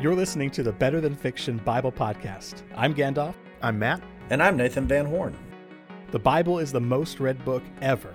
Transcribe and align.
You're 0.00 0.14
listening 0.14 0.50
to 0.52 0.62
the 0.62 0.72
Better 0.72 1.02
Than 1.02 1.14
Fiction 1.14 1.58
Bible 1.58 1.92
Podcast. 1.92 2.62
I'm 2.74 2.94
Gandalf. 2.94 3.34
I'm 3.60 3.78
Matt. 3.78 4.02
And 4.30 4.42
I'm 4.42 4.56
Nathan 4.56 4.88
Van 4.88 5.04
Horn. 5.04 5.36
The 6.10 6.18
Bible 6.18 6.58
is 6.58 6.72
the 6.72 6.80
most 6.80 7.20
read 7.20 7.44
book 7.44 7.62
ever, 7.82 8.10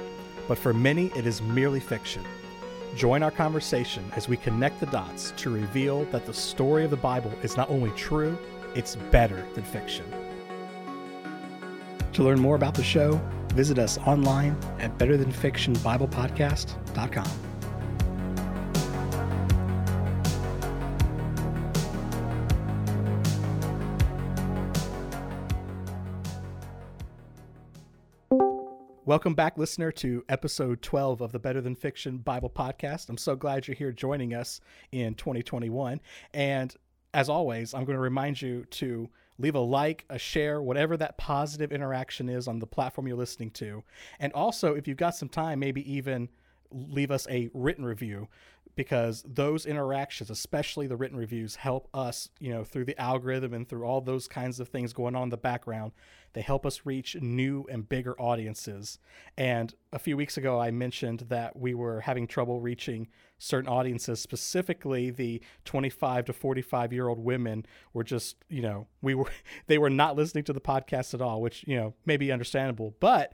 but 0.48 0.58
for 0.58 0.74
many 0.74 1.12
it 1.16 1.28
is 1.28 1.44
merely 1.44 1.80
fiction. 1.80 2.24
Join 2.96 3.22
our 3.22 3.30
conversation 3.30 4.04
as 4.16 4.28
we 4.28 4.36
connect 4.36 4.80
the 4.80 4.88
dots 4.88 5.32
to 5.38 5.52
reveal 5.52 6.06
that 6.06 6.26
the 6.26 6.34
story 6.34 6.86
of 6.86 6.90
the 6.90 6.98
Bible 6.98 7.32
is 7.44 7.56
not 7.56 7.70
only 7.70 7.92
true, 7.92 8.36
it's 8.74 8.96
better 8.96 9.46
than 9.54 9.64
fiction. 9.64 10.06
To 12.14 12.24
learn 12.24 12.40
more 12.40 12.56
about 12.56 12.74
the 12.74 12.84
show, 12.84 13.22
visit 13.50 13.78
us 13.78 14.00
online 14.00 14.58
at 14.80 14.98
betterthanfictionbiblepodcast.com. 14.98 17.45
Welcome 29.16 29.34
back, 29.34 29.58
listener, 29.58 29.94
to 29.94 30.26
episode 30.28 30.82
12 30.82 31.22
of 31.22 31.32
the 31.32 31.40
Better 31.40 31.62
Than 31.62 31.74
Fiction 31.74 32.18
Bible 32.18 32.50
Podcast. 32.50 33.08
I'm 33.08 33.18
so 33.18 33.38
glad 33.38 33.66
you're 33.66 33.74
here 33.74 33.94
joining 33.94 34.34
us 34.34 34.60
in 34.92 35.16
2021. 35.16 36.02
And 36.34 36.76
as 37.14 37.30
always, 37.30 37.74
I'm 37.74 37.86
going 37.86 37.96
to 37.96 38.02
remind 38.02 38.42
you 38.42 38.66
to 38.72 39.10
leave 39.38 39.56
a 39.56 39.60
like, 39.60 40.04
a 40.10 40.20
share, 40.20 40.62
whatever 40.62 40.98
that 40.98 41.18
positive 41.18 41.72
interaction 41.72 42.28
is 42.28 42.46
on 42.46 42.60
the 42.60 42.68
platform 42.68 43.08
you're 43.08 43.16
listening 43.16 43.52
to. 43.52 43.86
And 44.20 44.34
also, 44.34 44.76
if 44.76 44.86
you've 44.86 44.98
got 44.98 45.16
some 45.16 45.30
time, 45.30 45.60
maybe 45.60 45.90
even 45.90 46.28
leave 46.72 47.12
us 47.12 47.28
a 47.30 47.50
written 47.54 47.86
review 47.86 48.28
because 48.76 49.24
those 49.28 49.66
interactions, 49.66 50.30
especially 50.30 50.88
the 50.88 50.98
written 50.98 51.18
reviews, 51.18 51.56
help 51.56 51.88
us, 51.94 52.30
you 52.40 52.52
know, 52.52 52.64
through 52.64 52.86
the 52.86 53.00
algorithm 53.00 53.54
and 53.54 53.68
through 53.68 53.84
all 53.84 54.02
those 54.02 54.28
kinds 54.28 54.60
of 54.60 54.68
things 54.68 54.94
going 54.94 55.16
on 55.16 55.24
in 55.24 55.30
the 55.30 55.38
background. 55.38 55.94
They 56.34 56.42
help 56.42 56.66
us 56.66 56.82
reach 56.84 57.16
new 57.22 57.66
and 57.72 57.88
bigger 57.88 58.20
audiences. 58.20 59.00
And 59.38 59.74
a 59.94 60.00
few 60.00 60.18
weeks 60.18 60.36
ago, 60.36 60.60
I 60.60 60.72
mentioned 60.72 61.22
that 61.30 61.58
we 61.58 61.74
were 61.74 62.02
having 62.02 62.28
trouble 62.28 62.60
reaching 62.60 63.08
certain 63.38 63.70
audiences, 63.70 64.20
specifically 64.20 65.10
the 65.10 65.42
25 65.64 66.26
to 66.26 66.34
45 66.34 66.92
year 66.92 67.08
old 67.08 67.20
women 67.20 67.66
were 67.94 68.04
just, 68.04 68.36
you 68.50 68.62
know, 68.62 68.88
we 69.02 69.16
were, 69.16 69.32
they 69.68 69.78
were 69.78 69.90
not 69.90 70.18
listening 70.18 70.44
to 70.46 70.54
the 70.54 70.62
podcast 70.62 71.14
at 71.14 71.22
all, 71.22 71.42
which, 71.42 71.64
you 71.66 71.78
know, 71.78 71.94
may 72.06 72.18
be 72.18 72.32
understandable. 72.32 72.94
But 73.00 73.32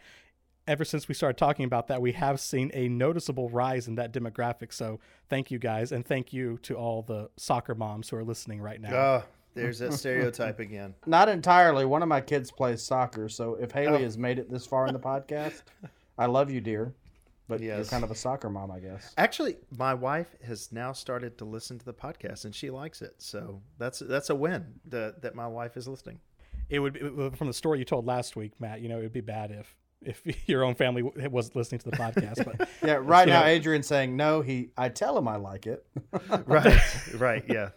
ever 0.67 0.86
since 0.86 1.08
we 1.08 1.14
started 1.14 1.38
talking 1.38 1.66
about 1.66 1.88
that, 1.88 2.02
we 2.02 2.12
have 2.14 2.40
seen 2.40 2.72
a 2.73 2.88
noticeable 2.88 3.50
rise 3.50 3.88
in 3.88 3.95
that 3.95 4.14
demographic. 4.14 4.73
So 4.73 5.00
thank 5.30 5.52
you 5.52 5.59
guys, 5.59 5.92
and 5.92 6.06
thank 6.06 6.31
you 6.34 6.58
to 6.64 6.76
all 6.76 7.02
the 7.02 7.30
soccer 7.38 7.76
moms 7.76 8.09
who 8.09 8.17
are 8.17 8.23
listening 8.23 8.62
right 8.62 8.80
now. 8.80 8.94
Oh, 8.95 9.23
there's 9.54 9.80
that 9.80 9.94
stereotype 9.94 10.59
again. 10.59 10.95
Not 11.06 11.28
entirely. 11.30 11.86
One 11.86 12.02
of 12.04 12.08
my 12.09 12.22
kids 12.22 12.52
plays 12.52 12.82
soccer, 12.82 13.28
so 13.30 13.56
if 13.56 13.72
Haley 13.72 14.00
Oh. 14.00 14.04
has 14.04 14.17
made 14.17 14.39
it 14.39 14.50
this 14.50 14.66
far 14.66 14.88
in 14.88 14.94
the 14.94 15.00
podcast, 15.00 15.64
I 16.17 16.28
love 16.28 16.50
you, 16.52 16.62
dear. 16.62 16.94
But 17.48 17.59
you're 17.59 17.84
kind 17.84 18.06
of 18.06 18.12
a 18.12 18.16
soccer 18.16 18.50
mom, 18.50 18.72
I 18.72 18.80
guess. 18.80 19.14
Actually, 19.17 19.58
my 19.78 19.94
wife 19.94 20.38
has 20.48 20.72
now 20.72 20.94
started 20.94 21.38
to 21.39 21.44
listen 21.45 21.78
to 21.80 21.84
the 21.86 21.94
podcast, 21.94 22.45
and 22.45 22.56
she 22.56 22.70
likes 22.70 23.02
it. 23.02 23.16
So 23.17 23.62
that's 23.78 24.00
that's 24.00 24.30
a 24.30 24.36
win 24.36 24.66
that 24.86 25.22
that 25.22 25.36
my 25.36 25.48
wife 25.48 25.76
is 25.76 25.86
listening. 25.86 26.20
It 26.70 26.80
would 26.80 26.94
be, 26.94 27.00
from 27.36 27.48
the 27.48 27.54
story 27.54 27.80
you 27.80 27.84
told 27.84 28.06
last 28.08 28.38
week, 28.38 28.54
Matt. 28.62 28.80
You 28.80 28.88
know, 28.88 29.00
it 29.00 29.02
would 29.02 29.12
be 29.12 29.20
bad 29.20 29.52
if 29.52 29.76
if 30.03 30.21
your 30.49 30.63
own 30.63 30.75
family 30.75 31.02
wasn't 31.03 31.55
listening 31.55 31.80
to 31.80 31.89
the 31.89 31.97
podcast. 31.97 32.44
But 32.45 32.69
Yeah, 32.83 32.99
right 33.02 33.27
now 33.27 33.41
know- 33.41 33.47
Adrian's 33.47 33.88
saying 33.88 34.16
no. 34.17 34.41
He, 34.41 34.69
I 34.77 34.89
tell 34.89 35.17
him 35.17 35.27
I 35.27 35.35
like 35.38 35.67
it. 35.67 35.85
Right, 36.45 36.80
right, 37.16 37.43
yeah. 37.47 37.69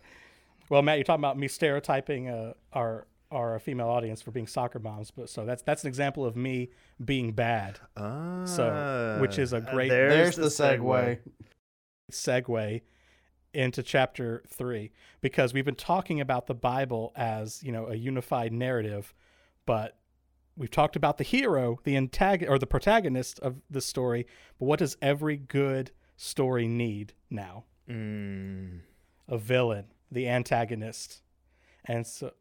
well, 0.71 0.83
Matt, 0.83 0.99
you're 0.99 1.05
talking 1.05 1.21
about 1.21 1.39
me 1.39 1.49
stereotyping 1.49 2.29
uh, 2.29 2.55
our 2.73 3.07
our 3.31 3.59
female 3.59 3.89
audience 3.89 4.23
for 4.23 4.31
being 4.31 4.47
soccer 4.47 4.79
moms, 4.79 5.11
but 5.11 5.29
so 5.29 5.45
that's 5.45 5.63
that's 5.63 5.83
an 5.83 5.89
example 5.89 6.25
of 6.25 6.37
me 6.37 6.71
being 7.05 7.33
bad. 7.33 7.81
Ah, 7.97 8.45
So, 8.45 9.19
which 9.21 9.39
is 9.39 9.53
a 9.53 9.61
great- 9.61 9.89
There's, 9.91 10.37
the 10.37 10.45
segue. 10.47 11.19
segue 12.13 12.81
into 13.53 13.83
chapter 13.83 14.43
three 14.49 14.91
because 15.21 15.55
we've 15.55 15.65
been 15.65 15.75
talking 15.75 16.21
about 16.21 16.47
the 16.47 16.55
Bible 16.55 17.13
as 17.17 17.63
you 17.63 17.73
know 17.73 17.87
a 17.89 17.95
unified 17.95 18.53
narrative, 18.53 19.15
but 19.67 19.97
we've 20.57 20.71
talked 20.71 20.97
about 20.97 21.19
the 21.19 21.25
hero, 21.25 21.79
the 21.85 21.97
antagonist 21.97 22.51
or 22.51 22.59
the 22.59 22.67
protagonist 22.67 23.39
of 23.41 23.57
the 23.71 23.81
story. 23.81 24.27
But 24.59 24.67
what 24.67 24.79
does 24.79 24.97
every 25.03 25.37
good 25.37 25.91
story 26.17 26.67
need 26.69 27.13
now? 27.31 27.65
Mm, 27.89 28.81
A 29.29 29.39
villain, 29.39 29.87
the 30.11 30.29
antagonist, 30.29 31.23
and 31.85 32.07
so 32.07 32.33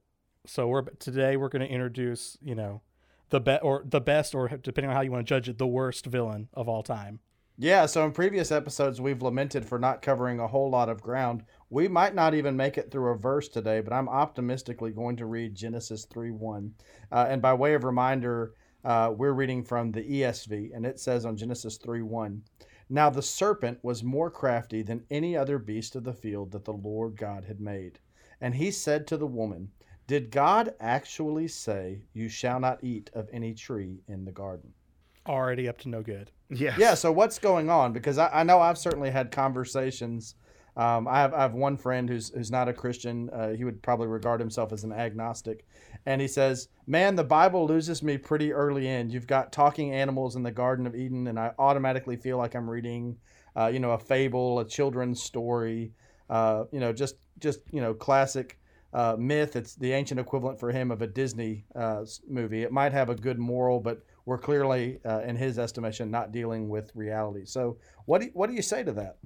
so 0.46 0.68
we're 0.68 0.82
today 0.82 1.38
we're 1.38 1.50
going 1.50 1.66
to 1.66 1.74
introduce 1.74 2.38
you 2.42 2.56
know 2.56 2.82
the 3.30 3.40
be- 3.42 3.60
or 3.62 3.84
the 3.86 4.02
best 4.02 4.36
or 4.36 4.48
depending 4.48 4.90
on 4.90 4.96
how 4.96 5.02
you 5.02 5.12
want 5.12 5.26
to 5.26 5.30
judge 5.30 5.50
it 5.50 5.58
the 5.58 5.68
worst 5.68 6.06
villain 6.06 6.48
of 6.54 6.70
all 6.70 6.84
time. 6.84 7.20
Yeah, 7.60 7.86
so 7.86 8.04
in 8.04 8.14
previous 8.14 8.52
episodes, 8.52 9.00
we've 9.00 9.22
lamented 9.22 9.64
for 9.64 9.78
not 9.78 10.02
covering 10.02 10.40
a 10.40 10.48
whole 10.48 10.72
lot 10.72 10.90
of 10.90 11.04
ground. 11.04 11.44
We 11.70 11.88
might 11.88 12.16
not 12.16 12.34
even 12.34 12.58
make 12.58 12.80
it 12.80 12.90
through 12.90 13.12
a 13.12 13.18
verse 13.18 13.48
today, 13.48 13.80
but 13.80 13.94
I'm 13.94 14.10
optimistically 14.10 14.90
going 14.90 15.18
to 15.18 15.28
read 15.28 15.54
Genesis 15.54 16.06
3 16.06 16.32
1. 16.32 16.74
Uh, 17.12 17.28
and 17.30 17.44
by 17.44 17.54
way 17.54 17.76
of 17.76 17.84
reminder, 17.84 18.56
uh, 18.84 19.14
we're 19.16 19.34
reading 19.34 19.64
from 19.64 19.92
the 19.92 20.02
ESV, 20.02 20.76
and 20.76 20.84
it 20.84 21.00
says 21.00 21.28
on 21.28 21.38
Genesis 21.38 21.78
3 21.78 22.02
1 22.02 22.42
Now 22.90 23.12
the 23.12 23.22
serpent 23.22 23.78
was 23.84 24.04
more 24.04 24.32
crafty 24.32 24.82
than 24.82 25.06
any 25.12 25.38
other 25.38 25.60
beast 25.60 25.96
of 25.96 26.06
the 26.06 26.14
field 26.14 26.54
that 26.54 26.66
the 26.66 26.74
Lord 26.74 27.16
God 27.16 27.46
had 27.46 27.62
made. 27.62 28.00
And 28.42 28.56
he 28.56 28.72
said 28.72 29.06
to 29.08 29.18
the 29.18 29.28
woman, 29.28 29.70
Did 30.08 30.32
God 30.32 30.74
actually 30.80 31.48
say, 31.50 32.02
You 32.14 32.30
shall 32.30 32.60
not 32.60 32.84
eat 32.84 33.12
of 33.14 33.30
any 33.32 33.54
tree 33.54 34.02
in 34.08 34.26
the 34.26 34.32
garden? 34.32 34.74
Already 35.28 35.68
up 35.68 35.78
to 35.80 35.90
no 35.90 36.02
good. 36.02 36.32
Yeah. 36.56 36.76
yeah 36.78 36.94
so 36.94 37.12
what's 37.12 37.40
going 37.40 37.70
on 37.70 37.94
because 37.94 38.18
i, 38.18 38.30
I 38.32 38.44
know 38.44 38.60
i've 38.60 38.78
certainly 38.78 39.10
had 39.10 39.32
conversations 39.32 40.36
um, 40.76 41.08
I, 41.08 41.20
have, 41.20 41.36
I 41.36 41.42
have 41.44 41.54
one 41.54 41.78
friend 41.78 42.10
who's, 42.10 42.30
who's 42.30 42.52
not 42.52 42.68
a 42.68 42.74
christian 42.74 43.30
uh, 43.32 43.50
he 43.50 43.64
would 43.64 43.82
probably 43.82 44.08
regard 44.08 44.40
himself 44.40 44.74
as 44.74 44.84
an 44.84 44.92
agnostic 44.92 45.66
and 46.06 46.22
he 46.22 46.28
says 46.28 46.68
man 46.88 47.16
the 47.16 47.24
bible 47.24 47.66
loses 47.66 48.04
me 48.04 48.18
pretty 48.18 48.52
early 48.52 48.88
in 48.88 49.10
you've 49.10 49.28
got 49.28 49.52
talking 49.52 49.94
animals 49.94 50.36
in 50.36 50.44
the 50.44 50.52
garden 50.52 50.86
of 50.86 50.96
eden 50.96 51.28
and 51.28 51.40
i 51.40 51.52
automatically 51.58 52.16
feel 52.16 52.38
like 52.38 52.56
i'm 52.56 52.70
reading 52.70 53.18
uh, 53.56 53.68
you 53.68 53.80
know 53.80 53.92
a 53.92 54.00
fable 54.00 54.60
a 54.60 54.68
children's 54.68 55.22
story 55.22 55.92
uh, 56.30 56.66
you 56.72 56.80
know 56.80 56.92
just 56.92 57.16
just 57.40 57.60
you 57.72 57.82
know 57.82 57.94
classic 57.94 58.60
uh, 58.94 59.16
myth 59.18 59.56
it's 59.56 59.76
the 59.76 59.92
ancient 59.92 60.20
equivalent 60.20 60.60
for 60.60 60.72
him 60.72 60.92
of 60.92 61.02
a 61.02 61.08
disney 61.08 61.66
uh, 61.76 62.04
movie 62.28 62.64
it 62.64 62.72
might 62.72 62.92
have 62.92 63.10
a 63.10 63.16
good 63.16 63.40
moral 63.40 63.80
but 63.80 64.04
we're 64.26 64.38
clearly, 64.38 65.00
uh, 65.06 65.22
in 65.22 65.36
his 65.36 65.60
estimation, 65.60 66.10
not 66.10 66.32
dealing 66.32 66.70
with 66.70 66.92
reality. 66.96 67.46
So, 67.46 67.78
what 68.06 68.20
do 68.20 68.28
you, 68.28 68.32
what 68.34 68.50
do 68.50 68.56
you 68.56 68.62
say 68.62 68.84
to 68.84 68.92
that? 68.94 69.18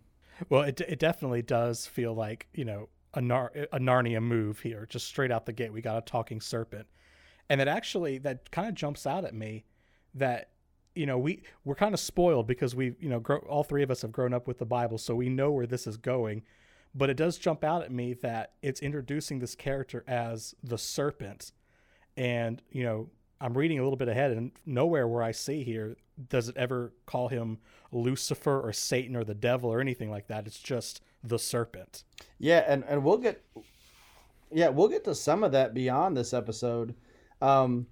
Well, 0.49 0.61
it 0.61 0.81
it 0.81 0.99
definitely 0.99 1.41
does 1.41 1.85
feel 1.85 2.13
like 2.13 2.47
you 2.53 2.65
know 2.65 2.89
a 3.13 3.21
Nar- 3.21 3.51
a 3.71 3.79
Narnia 3.79 4.21
move 4.21 4.59
here, 4.59 4.85
just 4.89 5.07
straight 5.07 5.31
out 5.31 5.45
the 5.45 5.53
gate. 5.53 5.73
We 5.73 5.81
got 5.81 5.97
a 5.97 6.01
talking 6.01 6.41
serpent, 6.41 6.87
and 7.49 7.59
that 7.59 7.67
actually 7.67 8.19
that 8.19 8.51
kind 8.51 8.67
of 8.67 8.75
jumps 8.75 9.07
out 9.07 9.25
at 9.25 9.33
me 9.33 9.65
that 10.13 10.51
you 10.95 11.05
know 11.05 11.17
we 11.17 11.43
we're 11.65 11.75
kind 11.75 11.93
of 11.93 11.99
spoiled 11.99 12.47
because 12.47 12.75
we 12.75 12.93
you 12.99 13.09
know 13.09 13.19
grow, 13.19 13.39
all 13.39 13.63
three 13.63 13.83
of 13.83 13.91
us 13.91 14.01
have 14.01 14.11
grown 14.11 14.33
up 14.33 14.47
with 14.47 14.59
the 14.59 14.65
Bible, 14.65 14.97
so 14.97 15.15
we 15.15 15.29
know 15.29 15.51
where 15.51 15.67
this 15.67 15.87
is 15.87 15.97
going. 15.97 16.43
But 16.93 17.09
it 17.09 17.17
does 17.17 17.37
jump 17.37 17.63
out 17.63 17.83
at 17.83 17.91
me 17.91 18.13
that 18.15 18.53
it's 18.61 18.81
introducing 18.81 19.39
this 19.39 19.55
character 19.55 20.03
as 20.07 20.55
the 20.63 20.77
serpent, 20.77 21.51
and 22.15 22.61
you 22.71 22.83
know 22.83 23.09
I'm 23.39 23.57
reading 23.57 23.79
a 23.79 23.83
little 23.83 23.97
bit 23.97 24.07
ahead, 24.07 24.31
and 24.31 24.51
nowhere 24.65 25.07
where 25.07 25.23
I 25.23 25.31
see 25.31 25.63
here 25.63 25.97
does 26.29 26.49
it 26.49 26.57
ever 26.57 26.93
call 27.05 27.27
him 27.27 27.59
Lucifer 27.91 28.59
or 28.59 28.73
Satan 28.73 29.15
or 29.15 29.23
the 29.23 29.35
devil 29.35 29.69
or 29.69 29.79
anything 29.79 30.09
like 30.09 30.27
that. 30.27 30.47
It's 30.47 30.59
just 30.59 31.01
the 31.23 31.37
serpent. 31.37 32.03
Yeah, 32.39 32.63
and, 32.67 32.83
and 32.87 33.03
we'll 33.03 33.17
get 33.17 33.43
yeah 34.51 34.69
we'll 34.69 34.87
get 34.87 35.03
to 35.03 35.13
some 35.13 35.43
of 35.43 35.51
that 35.51 35.73
beyond 35.73 36.15
this 36.15 36.33
episode. 36.33 36.95
Um, 37.41 37.87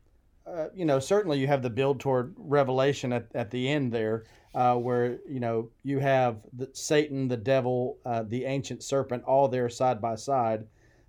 uh, 0.47 0.67
you 0.75 0.85
know, 0.85 0.99
certainly 0.99 1.39
you 1.39 1.47
have 1.47 1.63
the 1.63 1.69
build 1.69 1.99
toward 1.99 2.35
revelation 2.37 3.11
at, 3.11 3.27
at 3.33 3.49
the 3.49 3.67
end 3.67 3.91
there, 3.91 4.25
uh, 4.53 4.75
where 4.75 5.17
you 5.27 5.39
know 5.39 5.69
you 5.83 5.99
have 5.99 6.37
the, 6.53 6.69
Satan, 6.73 7.27
the 7.27 7.37
devil, 7.37 7.97
uh, 8.05 8.23
the 8.23 8.45
ancient 8.45 8.83
serpent, 8.83 9.23
all 9.23 9.47
there 9.47 9.69
side 9.69 9.99
by 9.99 10.15
side, 10.15 10.65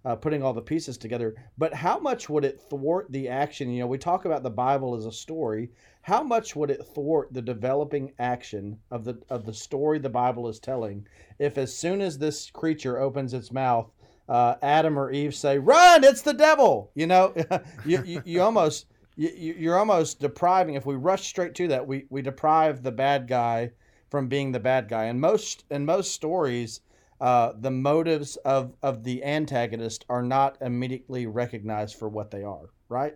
uh, 0.07 0.15
putting 0.15 0.41
all 0.41 0.53
the 0.53 0.63
pieces 0.63 0.97
together. 0.97 1.35
But 1.59 1.75
how 1.75 1.99
much 1.99 2.29
would 2.31 2.45
it 2.45 2.61
thwart 2.71 3.09
the 3.11 3.29
action? 3.29 3.71
You 3.71 3.81
know, 3.81 3.87
we 3.89 3.99
talk 3.99 4.25
about 4.25 4.45
the 4.45 4.51
Bible 4.51 4.95
as 4.95 5.05
a 5.05 5.11
story. 5.11 5.71
How 6.03 6.23
much 6.23 6.55
would 6.55 6.71
it 6.71 6.87
thwart 6.95 7.35
the 7.35 7.43
developing 7.43 8.13
action 8.21 8.79
of 8.93 9.05
the 9.05 9.19
of 9.29 9.45
the 9.45 9.53
story 9.53 9.99
the 9.99 10.09
Bible 10.09 10.47
is 10.49 10.61
telling 10.61 11.05
if, 11.41 11.59
as 11.59 11.77
soon 11.77 12.01
as 12.01 12.17
this 12.19 12.51
creature 12.53 13.01
opens 13.01 13.35
its 13.35 13.51
mouth, 13.51 13.91
uh, 14.29 14.55
Adam 14.63 14.97
or 14.97 15.11
Eve 15.11 15.35
say, 15.35 15.59
"Run! 15.59 16.05
It's 16.05 16.23
the 16.23 16.33
devil!" 16.35 16.93
You 16.95 17.09
know, 17.09 17.35
you, 17.85 18.01
you 18.05 18.23
you 18.25 18.43
almost 18.43 18.87
you, 19.17 19.31
you- 19.37 19.57
you're 19.59 19.79
almost 19.79 20.21
depriving. 20.21 20.77
If 20.77 20.87
we 20.87 20.95
rush 20.95 21.27
straight 21.27 21.57
to 21.57 21.67
that, 21.69 21.85
we 21.85 22.07
we 22.11 22.23
deprive 22.23 22.85
the 22.85 22.93
bad 22.93 23.27
guy 23.27 23.73
from 24.09 24.29
being 24.29 24.53
the 24.53 24.61
bad 24.61 24.89
guy. 24.89 25.07
And 25.07 25.21
most 25.21 25.65
in 25.69 25.85
most 25.85 26.13
stories, 26.13 26.81
uh, 27.21 27.53
the 27.59 27.71
motives 27.71 28.37
of, 28.37 28.75
of 28.83 29.05
the 29.05 29.25
antagonist 29.25 30.05
are 30.09 30.23
not 30.23 30.59
immediately 30.61 31.27
recognized 31.27 31.97
for 31.97 32.09
what 32.09 32.31
they 32.31 32.43
are, 32.43 32.71
right? 32.89 33.15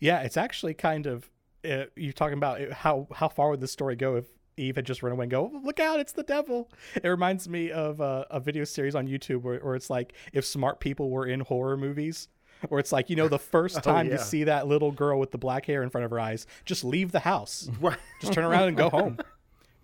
Yeah, 0.00 0.20
it's 0.20 0.36
actually 0.36 0.74
kind 0.74 1.06
of 1.06 1.30
uh, 1.64 1.84
you're 1.96 2.12
talking 2.12 2.38
about 2.38 2.70
how 2.70 3.08
how 3.12 3.28
far 3.28 3.50
would 3.50 3.60
this 3.60 3.72
story 3.72 3.96
go 3.96 4.16
if 4.16 4.26
Eve 4.56 4.76
had 4.76 4.86
just 4.86 5.02
run 5.02 5.12
away 5.12 5.24
and 5.24 5.30
go, 5.30 5.50
look 5.64 5.80
out, 5.80 6.00
it's 6.00 6.12
the 6.12 6.22
devil. 6.22 6.70
It 6.94 7.06
reminds 7.06 7.48
me 7.48 7.70
of 7.70 8.00
uh, 8.00 8.24
a 8.30 8.40
video 8.40 8.64
series 8.64 8.94
on 8.94 9.06
YouTube 9.06 9.42
where, 9.42 9.58
where 9.58 9.74
it's 9.74 9.90
like 9.90 10.14
if 10.32 10.44
smart 10.44 10.80
people 10.80 11.10
were 11.10 11.26
in 11.26 11.40
horror 11.40 11.76
movies, 11.76 12.28
where 12.68 12.80
it's 12.80 12.92
like, 12.92 13.10
you 13.10 13.16
know, 13.16 13.28
the 13.28 13.38
first 13.38 13.82
time 13.82 14.06
yeah. 14.06 14.12
you 14.12 14.18
see 14.18 14.44
that 14.44 14.66
little 14.66 14.92
girl 14.92 15.18
with 15.20 15.30
the 15.30 15.38
black 15.38 15.66
hair 15.66 15.82
in 15.82 15.90
front 15.90 16.04
of 16.04 16.10
her 16.10 16.20
eyes, 16.20 16.46
just 16.64 16.84
leave 16.84 17.12
the 17.12 17.20
house. 17.20 17.68
Right. 17.80 17.98
Just 18.20 18.32
turn 18.32 18.44
around 18.44 18.68
and 18.68 18.76
go 18.76 18.88
home. 18.88 19.18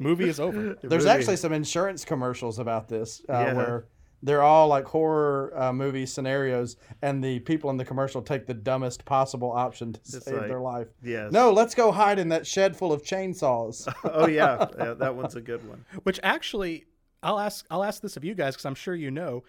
Movie 0.03 0.29
is 0.29 0.41
over. 0.41 0.75
There's 0.83 1.05
movie- 1.05 1.09
actually 1.19 1.37
some 1.37 1.53
insurance 1.53 2.05
commercials 2.05 2.59
about 2.59 2.89
this 2.89 3.23
uh, 3.29 3.33
Yeah. 3.33 3.53
where 3.55 3.87
they're 4.25 4.43
all 4.43 4.69
like 4.69 4.85
horror 4.85 5.53
uh, 5.57 5.73
movie 5.73 6.07
scenarios, 6.07 6.77
and 7.03 7.23
the 7.25 7.41
people 7.41 7.71
in 7.71 7.77
the 7.77 7.85
commercial 7.85 8.23
take 8.23 8.47
the 8.47 8.55
dumbest 8.55 9.05
possible 9.05 9.51
option 9.51 9.93
to 9.95 10.01
It's 10.01 10.25
save 10.25 10.37
like- 10.39 10.49
their 10.49 10.61
life. 10.61 10.87
Yes. 11.03 11.33
No, 11.33 11.51
let's 11.53 11.75
go 11.75 11.91
hide 11.91 12.19
in 12.19 12.29
that 12.29 12.47
shed 12.47 12.77
full 12.77 12.93
of 12.93 13.03
chainsaws. 13.03 13.93
oh 14.05 14.27
yeah, 14.29 14.67
yeah, 14.79 14.95
that 14.95 15.17
one's 15.17 15.35
a 15.35 15.41
good 15.41 15.67
one. 15.69 15.85
Which 16.05 16.21
actually, 16.23 16.87
I'll 17.23 17.39
ask 17.41 17.67
I'll 17.71 17.83
ask 17.85 18.01
this 18.03 18.17
of 18.17 18.25
you 18.25 18.35
guys 18.35 18.55
because 18.55 18.67
I'm 18.67 18.75
sure 18.77 18.95
you 18.95 19.11
know. 19.11 19.43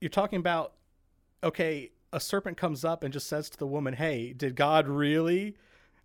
You're 0.00 0.08
talking 0.10 0.38
about 0.38 0.74
okay, 1.42 1.90
a 2.12 2.20
serpent 2.20 2.56
comes 2.56 2.84
up 2.84 3.02
and 3.02 3.12
just 3.12 3.26
says 3.28 3.50
to 3.50 3.58
the 3.58 3.66
woman, 3.66 3.94
"Hey, 3.94 4.32
did 4.32 4.54
God 4.54 4.86
really 4.88 5.56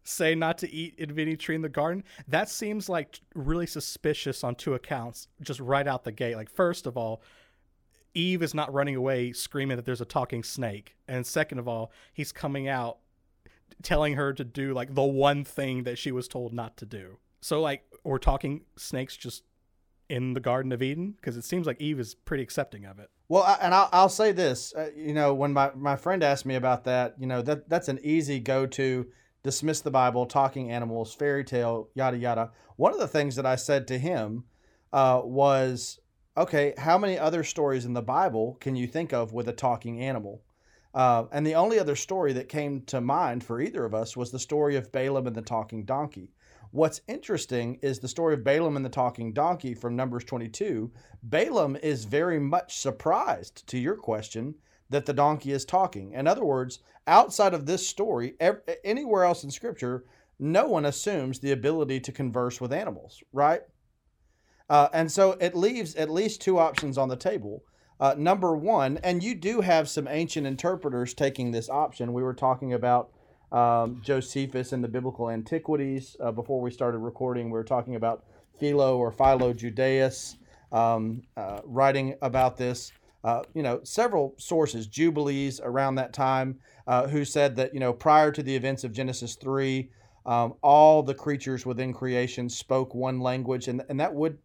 say 0.04 0.36
not 0.36 0.58
to 0.60 0.72
eat 0.72 0.96
any 1.00 1.36
tree 1.36 1.56
in 1.56 1.62
the 1.62 1.70
garden?" 1.70 2.04
That 2.28 2.50
seems 2.50 2.90
like 2.90 3.22
really 3.36 3.68
suspicious 3.68 4.44
on 4.44 4.56
two 4.56 4.74
accounts, 4.74 5.28
just 5.42 5.60
right 5.60 5.88
out 5.88 6.04
the 6.04 6.12
gate. 6.12 6.36
Like 6.36 6.50
first 6.50 6.86
of 6.86 6.98
all. 6.98 7.22
Eve 8.14 8.44
is 8.44 8.54
not 8.54 8.74
running 8.74 8.98
away 8.98 9.32
screaming 9.32 9.78
that 9.78 9.86
there's 9.86 10.02
a 10.02 10.06
talking 10.06 10.44
snake. 10.44 10.98
And 11.08 11.26
second 11.26 11.60
of 11.60 11.68
all, 11.70 11.94
he's 12.14 12.34
coming 12.34 12.68
out 12.68 12.98
telling 13.82 14.16
her 14.16 14.34
to 14.34 14.44
do 14.44 14.74
like 14.74 14.94
the 14.96 15.04
one 15.04 15.44
thing 15.44 15.84
that 15.84 15.98
she 15.98 16.12
was 16.12 16.28
told 16.28 16.54
not 16.54 16.78
to 16.78 16.86
do. 16.86 17.18
So 17.42 17.62
like 17.62 17.84
we're 18.04 18.18
talking 18.18 18.62
snakes 18.76 19.16
just 19.18 19.44
in 20.10 20.34
the 20.34 20.40
Garden 20.40 20.72
of 20.72 20.82
Eden 20.82 21.12
because 21.12 21.38
it 21.38 21.46
seems 21.46 21.66
like 21.66 21.80
Eve 21.82 22.00
is 22.00 22.14
pretty 22.14 22.44
accepting 22.44 22.86
of 22.86 23.00
it. 23.00 23.10
Well, 23.30 23.44
I, 23.44 23.58
and 23.62 23.74
I'll, 23.74 23.90
I'll 23.94 24.10
say 24.10 24.34
this, 24.34 24.74
uh, 24.76 24.90
you 24.96 25.14
know, 25.14 25.34
when 25.34 25.54
my, 25.54 25.72
my 25.74 25.96
friend 25.96 26.22
asked 26.22 26.46
me 26.46 26.56
about 26.56 26.84
that, 26.84 27.16
you 27.18 27.28
know, 27.28 27.42
that 27.44 27.70
that's 27.70 27.88
an 27.88 28.00
easy 28.04 28.40
go 28.40 28.66
to 28.68 29.08
dismiss 29.44 29.82
the 29.82 29.92
Bible, 29.92 30.26
talking 30.26 30.72
animals, 30.72 31.14
fairy 31.14 31.44
tale, 31.44 31.90
yada 31.96 32.18
yada. 32.18 32.52
One 32.76 32.94
of 32.94 33.00
the 33.00 33.08
things 33.08 33.36
that 33.36 33.46
I 33.46 33.56
said 33.56 33.88
to 33.88 33.98
him 33.98 34.46
uh, 34.94 35.22
was, 35.24 36.00
okay, 36.38 36.74
how 36.78 36.98
many 36.98 37.18
other 37.18 37.44
stories 37.44 37.86
in 37.86 37.94
the 37.94 38.02
Bible 38.02 38.58
can 38.60 38.76
you 38.76 38.88
think 38.88 39.14
of 39.14 39.34
with 39.34 39.48
a 39.48 39.54
talking 39.54 40.02
animal? 40.02 40.44
Uh, 40.94 41.26
and 41.32 41.48
the 41.48 41.56
only 41.56 41.80
other 41.80 41.96
story 41.96 42.34
that 42.34 42.50
came 42.50 42.82
to 42.82 43.00
mind 43.00 43.44
for 43.44 43.62
either 43.62 43.86
of 43.86 43.94
us 43.94 44.18
was 44.18 44.32
the 44.32 44.40
story 44.40 44.76
of 44.76 44.92
Balaam 44.92 45.28
and 45.28 45.36
the 45.36 45.42
talking 45.42 45.86
donkey. 45.86 46.32
What's 46.72 47.02
interesting 47.08 47.80
is 47.82 48.00
the 48.00 48.08
story 48.08 48.34
of 48.34 48.44
Balaam 48.44 48.76
and 48.76 48.86
the 48.86 48.90
talking 48.90 49.34
donkey 49.34 49.74
from 49.74 49.96
Numbers 49.96 50.24
22. 50.24 50.92
Balaam 51.24 51.76
is 51.78 52.06
very 52.06 52.40
much 52.40 52.78
surprised, 52.78 53.68
to 53.68 53.78
your 53.78 53.96
question, 53.96 54.56
that 54.92 55.06
the 55.06 55.14
donkey 55.14 55.52
is 55.52 55.66
talking. 55.66 56.14
In 56.14 56.28
other 56.28 56.46
words, 56.46 56.80
outside 57.08 57.54
of 57.54 57.66
this 57.66 57.88
story, 57.88 58.36
ev- 58.40 58.62
anywhere 58.84 59.24
else 59.24 59.44
in 59.44 59.52
Scripture, 59.52 60.06
no 60.40 60.68
one 60.68 60.86
assumes 60.86 61.40
the 61.40 61.52
ability 61.52 62.00
to 62.02 62.12
converse 62.12 62.62
with 62.62 62.74
animals, 62.74 63.24
right? 63.34 63.62
Uh, 64.70 64.90
and 64.94 65.12
so 65.12 65.34
it 65.42 65.56
leaves 65.56 65.96
at 65.96 66.10
least 66.10 66.42
two 66.42 66.60
options 66.60 66.98
on 66.98 67.10
the 67.10 67.16
table. 67.16 67.64
Uh, 68.00 68.16
number 68.18 68.56
one, 68.56 68.98
and 69.04 69.24
you 69.24 69.36
do 69.36 69.62
have 69.62 69.88
some 69.88 70.08
ancient 70.08 70.48
interpreters 70.48 71.14
taking 71.14 71.52
this 71.52 71.70
option. 71.70 72.14
We 72.14 72.24
were 72.24 72.34
talking 72.34 72.74
about 72.74 73.12
um, 73.52 74.02
Josephus 74.04 74.74
in 74.74 74.82
the 74.82 74.88
biblical 74.88 75.30
antiquities 75.30 76.16
uh, 76.20 76.32
before 76.32 76.62
we 76.62 76.72
started 76.72 77.00
recording. 77.00 77.48
We 77.48 77.54
were 77.54 77.64
talking 77.64 77.96
about 77.96 78.24
Philo 78.60 78.98
or 78.98 79.12
Philo 79.12 79.54
Judaeus 79.54 80.38
um, 80.72 81.22
uh, 81.38 81.60
writing 81.66 82.16
about 82.22 82.58
this. 82.58 82.92
Uh, 83.24 83.44
you 83.54 83.62
know, 83.62 83.80
several 83.84 84.36
sources, 84.38 84.88
Jubilees 84.88 85.60
around 85.64 85.96
that 85.96 86.14
time, 86.14 86.60
uh, 86.88 87.08
who 87.08 87.24
said 87.24 87.56
that, 87.56 87.74
you 87.74 87.80
know, 87.80 87.94
prior 87.94 88.32
to 88.32 88.42
the 88.42 88.56
events 88.56 88.84
of 88.84 88.92
Genesis 88.92 89.36
3, 89.36 89.90
um, 90.26 90.56
all 90.62 91.04
the 91.04 91.14
creatures 91.14 91.66
within 91.66 91.94
creation 91.94 92.50
spoke 92.50 92.94
one 92.94 93.20
language, 93.20 93.68
and, 93.68 93.84
and 93.90 94.00
that 94.00 94.14
would 94.14 94.38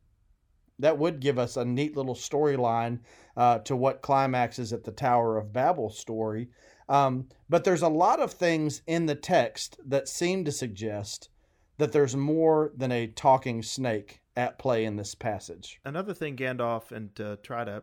that 0.79 0.99
would 0.99 1.21
give 1.21 1.39
us 1.39 1.57
a 1.57 1.65
neat 1.65 1.97
little 1.97 2.15
storyline 2.15 2.99
uh, 3.37 3.59
to 3.61 3.75
what 3.75 4.03
climaxes 4.03 4.75
at 4.75 4.85
the 4.85 4.93
Tower 4.93 5.39
of 5.39 5.53
Babel 5.53 5.89
story. 5.89 6.49
Um, 6.89 7.29
but 7.49 7.65
there's 7.65 7.83
a 7.83 7.89
lot 7.89 8.21
of 8.21 8.33
things 8.33 8.83
in 8.87 9.07
the 9.07 9.15
text 9.15 9.79
that 9.87 10.09
seem 10.09 10.45
to 10.45 10.53
suggest 10.53 11.31
that 11.79 11.93
there's 11.93 12.17
more 12.17 12.73
than 12.77 12.93
a 12.93 13.07
talking 13.07 13.63
snake 13.63 14.21
at 14.37 14.59
play 14.59 14.85
in 14.85 14.97
this 14.97 15.15
passage. 15.15 15.81
Another 15.85 16.15
thing, 16.15 16.37
Gandalf, 16.37 16.93
and 16.93 17.15
to 17.17 17.39
try 17.43 17.65
to, 17.65 17.83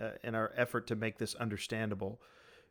uh, 0.00 0.10
in 0.22 0.34
our 0.34 0.52
effort 0.56 0.86
to 0.88 0.96
make 0.96 1.18
this 1.18 1.34
understandable, 1.34 2.20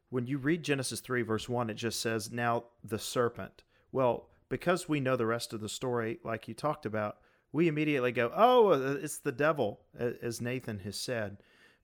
when 0.10 0.28
you 0.28 0.38
read 0.38 0.64
Genesis 0.64 1.00
3, 1.00 1.24
verse 1.24 1.50
1, 1.50 1.70
it 1.70 1.76
just 1.76 2.00
says, 2.00 2.32
Now 2.32 2.66
the 2.84 3.00
serpent. 3.00 3.64
Well, 3.92 4.28
because 4.50 4.88
we 4.88 5.00
know 5.00 5.16
the 5.16 5.26
rest 5.26 5.54
of 5.54 5.62
the 5.62 5.70
story, 5.70 6.20
like 6.24 6.48
you 6.48 6.54
talked 6.54 6.86
about, 6.86 7.18
we 7.52 7.68
immediately 7.68 8.12
go, 8.12 8.32
Oh, 8.36 8.74
uh, 8.74 8.98
it's 9.02 9.18
the 9.18 9.32
devil, 9.32 9.80
as 9.98 10.42
Nathan 10.42 10.80
has 10.80 11.00
said. 11.00 11.38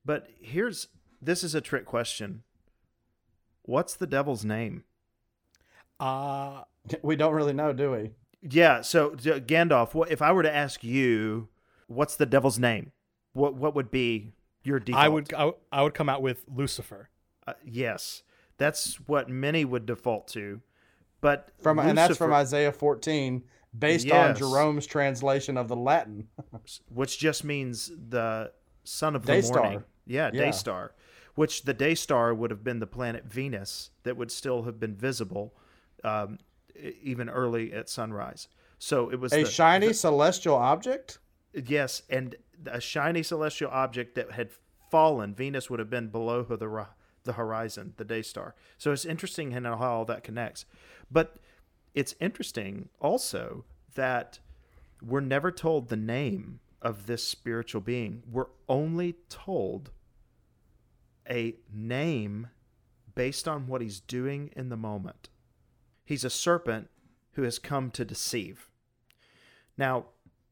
But 0.06 0.28
here's 0.40 0.88
this 1.22 1.44
is 1.44 1.56
a 1.56 1.62
trick 1.62 1.86
question. 1.86 2.44
What's 3.64 3.96
the 3.96 4.08
devil's 4.08 4.46
name? 4.46 4.84
Uh 6.00 6.64
We 7.02 7.16
don't 7.16 7.34
really 7.34 7.54
know, 7.54 7.74
do 7.74 7.92
we? 7.92 8.12
Yeah, 8.42 8.82
so 8.82 9.12
Gandalf, 9.12 9.94
what 9.94 10.12
if 10.12 10.22
I 10.22 10.32
were 10.32 10.44
to 10.44 10.56
ask 10.56 10.84
you, 10.84 11.50
what's 11.88 12.16
the 12.16 12.26
devil's 12.26 12.58
name? 12.60 12.92
What 13.34 13.56
what 13.56 13.76
would 13.76 13.92
be 13.92 14.34
your 14.64 14.80
default? 14.80 15.04
I 15.04 15.10
would 15.10 15.34
I, 15.34 15.46
would- 15.46 15.56
I 15.72 15.82
would 15.84 15.94
come 15.94 16.10
out 16.10 16.22
with 16.22 16.46
Lucifer. 16.54 17.10
Uh, 17.48 17.54
yes, 17.66 18.24
that's 18.58 18.96
what 19.08 19.30
many 19.30 19.66
would 19.66 19.86
default 19.86 20.28
to. 20.30 20.62
But 21.22 21.50
From 21.62 21.80
and 21.80 21.98
that's 21.98 22.18
from 22.18 22.32
Isaiah 22.34 22.72
14, 22.72 23.44
based 23.78 24.10
on 24.10 24.36
Jerome's 24.38 24.86
translation 24.86 25.58
of 25.58 25.68
the 25.68 25.76
Latin. 25.76 26.28
which 26.90 27.20
just 27.20 27.44
means 27.44 27.92
the 28.10 28.52
son 28.86 29.16
of 29.16 29.26
the 29.26 29.34
Day 29.34 29.42
star. 29.42 29.64
morning. 29.64 29.84
Yeah, 30.06 30.30
Yeah. 30.34 30.46
day 30.46 30.52
star. 30.52 30.94
Which 31.36 31.64
the 31.64 31.74
day 31.74 31.94
star 31.96 32.34
would 32.34 32.52
have 32.52 32.64
been 32.64 32.80
the 32.80 32.88
planet 32.88 33.26
Venus 33.26 33.92
that 34.04 34.16
would 34.18 34.32
still 34.32 34.64
have 34.64 34.80
been 34.80 34.96
visible, 34.96 35.54
um, 36.04 36.38
even 37.02 37.30
early 37.30 37.74
at 37.74 37.90
sunrise. 37.90 38.48
So 38.78 39.10
it 39.10 39.20
was 39.20 39.34
A 39.34 39.44
the- 39.44 39.50
shiny 39.50 39.88
the- 39.90 39.94
celestial 39.94 40.56
object? 40.56 41.20
Yes, 41.54 42.02
and 42.10 42.36
a 42.66 42.82
shiny 42.82 43.24
celestial 43.24 43.72
object 43.72 44.16
that 44.16 44.32
had 44.32 44.50
fallen. 44.92 45.34
Venus 45.34 45.70
would 45.70 45.80
have 45.80 45.90
been 45.90 46.08
below 46.08 46.44
the 46.44 46.88
the 47.24 47.34
horizon, 47.34 47.94
the 47.98 48.06
day 48.06 48.22
star. 48.22 48.56
So 48.78 48.92
it's 48.92 49.06
interesting 49.06 49.52
in 49.52 49.66
how 49.66 49.76
all 49.76 50.06
that 50.06 50.24
connects. 50.24 50.66
But 51.12 51.36
it's 51.94 52.16
interesting 52.20 52.90
also 53.00 53.66
that 53.96 54.40
we're 55.02 55.20
never 55.20 55.52
told 55.52 55.90
the 55.90 55.98
name 55.98 56.60
of 56.82 57.08
this 57.08 57.24
spiritual 57.24 57.82
being. 57.82 58.24
We're 58.30 58.48
only 58.68 59.16
told 59.28 59.92
a 61.30 61.56
name 61.72 62.48
based 63.16 63.48
on 63.48 63.68
what 63.68 63.82
he's 63.82 64.00
doing 64.00 64.50
in 64.56 64.70
the 64.70 64.78
moment. 64.78 65.30
He's 66.06 66.24
a 66.24 66.30
serpent 66.30 66.90
who 67.34 67.44
has 67.44 67.60
come 67.60 67.92
to 67.92 68.06
deceive. 68.06 68.70
Now, 69.78 70.06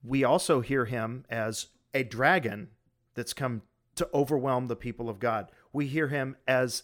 we 0.03 0.23
also 0.23 0.61
hear 0.61 0.85
him 0.85 1.25
as 1.29 1.67
a 1.93 2.03
dragon 2.03 2.69
that's 3.15 3.33
come 3.33 3.63
to 3.95 4.09
overwhelm 4.13 4.67
the 4.67 4.75
people 4.75 5.09
of 5.09 5.19
God. 5.19 5.51
We 5.73 5.87
hear 5.87 6.07
him 6.07 6.37
as 6.47 6.83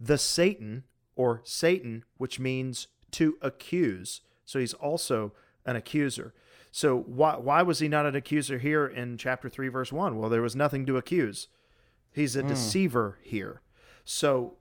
the 0.00 0.18
Satan 0.18 0.84
or 1.14 1.42
Satan, 1.44 2.04
which 2.16 2.40
means 2.40 2.88
to 3.12 3.36
accuse. 3.42 4.22
So 4.44 4.58
he's 4.58 4.74
also 4.74 5.32
an 5.66 5.76
accuser. 5.76 6.34
So 6.70 6.96
why 6.96 7.36
why 7.36 7.62
was 7.62 7.78
he 7.78 7.88
not 7.88 8.06
an 8.06 8.14
accuser 8.14 8.58
here 8.58 8.86
in 8.86 9.18
chapter 9.18 9.48
3 9.48 9.68
verse 9.68 9.92
1? 9.92 10.18
Well, 10.18 10.30
there 10.30 10.42
was 10.42 10.56
nothing 10.56 10.86
to 10.86 10.96
accuse. 10.96 11.48
He's 12.12 12.36
a 12.36 12.42
hmm. 12.42 12.48
deceiver 12.48 13.18
here. 13.22 13.62
So 14.04 14.56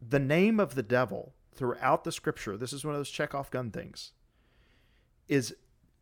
the 0.00 0.18
name 0.18 0.60
of 0.60 0.74
the 0.74 0.82
devil 0.82 1.34
throughout 1.54 2.04
the 2.04 2.12
scripture, 2.12 2.56
this 2.56 2.72
is 2.72 2.84
one 2.84 2.94
of 2.94 2.98
those 2.98 3.10
Chekhov 3.10 3.50
gun 3.50 3.70
things, 3.70 4.12
is 5.28 5.54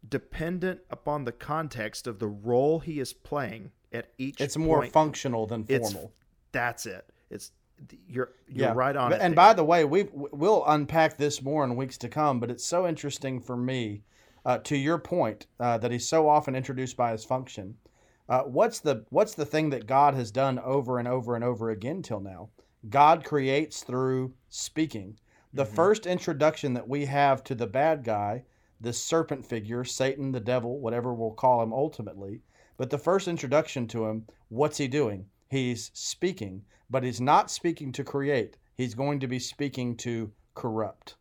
dependent 0.08 0.80
upon 0.90 1.24
the 1.24 1.32
context 1.32 2.06
of 2.06 2.18
the 2.18 2.26
role 2.28 2.80
he 2.80 3.00
is 3.00 3.12
playing 3.12 3.70
at 3.92 4.08
each 4.18 4.40
It's 4.40 4.56
more 4.56 4.80
point. 4.80 4.92
functional 4.92 5.46
than 5.46 5.64
It's- 5.68 5.92
formal. 5.92 6.12
That's 6.52 6.86
it. 6.86 7.04
It's 7.30 7.52
you're 8.08 8.32
you're 8.48 8.74
right 8.74 8.94
on. 8.96 9.12
And 9.12 9.20
there. 9.20 9.34
by 9.36 9.52
the 9.54 9.64
way, 9.64 9.84
we 9.84 10.08
we'll 10.12 10.64
unpack 10.66 11.16
this 11.16 11.40
more 11.42 11.64
in 11.64 11.76
weeks 11.76 11.96
to 11.98 12.08
come. 12.08 12.38
But 12.40 12.50
it's 12.50 12.64
so 12.64 12.86
interesting 12.86 13.40
for 13.40 13.56
me, 13.56 14.02
uh, 14.44 14.58
to 14.58 14.76
your 14.76 14.98
point, 14.98 15.46
uh, 15.58 15.78
that 15.78 15.90
he's 15.90 16.06
so 16.08 16.28
often 16.28 16.54
introduced 16.54 16.96
by 16.96 17.12
his 17.12 17.24
function. 17.24 17.76
Uh, 18.28 18.42
what's 18.42 18.80
the 18.80 19.06
what's 19.10 19.34
the 19.34 19.46
thing 19.46 19.70
that 19.70 19.86
God 19.86 20.14
has 20.14 20.30
done 20.30 20.58
over 20.58 20.98
and 20.98 21.08
over 21.08 21.34
and 21.34 21.42
over 21.44 21.70
again 21.70 22.02
till 22.02 22.20
now? 22.20 22.50
God 22.88 23.24
creates 23.24 23.82
through 23.82 24.34
speaking. 24.48 25.18
The 25.52 25.64
Mhm. 25.64 25.74
first 25.74 26.06
introduction 26.06 26.74
that 26.74 26.88
we 26.88 27.06
have 27.06 27.42
to 27.44 27.54
the 27.54 27.66
bad 27.66 28.04
guy, 28.04 28.44
this 28.80 29.02
serpent 29.02 29.44
figure, 29.44 29.84
Satan, 29.84 30.32
the 30.32 30.40
devil, 30.40 30.80
whatever 30.80 31.12
we'll 31.12 31.32
call 31.32 31.62
him 31.62 31.72
ultimately, 31.72 32.40
but 32.76 32.90
the 32.90 32.98
first 32.98 33.28
introduction 33.28 33.86
to 33.88 34.06
him, 34.06 34.26
what's 34.48 34.78
he 34.78 34.88
doing? 34.88 35.26
He's 35.48 35.90
speaking, 35.92 36.62
but 36.88 37.04
he's 37.04 37.20
not 37.20 37.50
speaking 37.50 37.92
to 37.92 38.04
create. 38.04 38.56
He's 38.74 38.94
going 38.94 39.20
to 39.20 39.26
be 39.26 39.38
speaking 39.38 39.96
to 39.98 40.32
corrupt. 40.54 41.16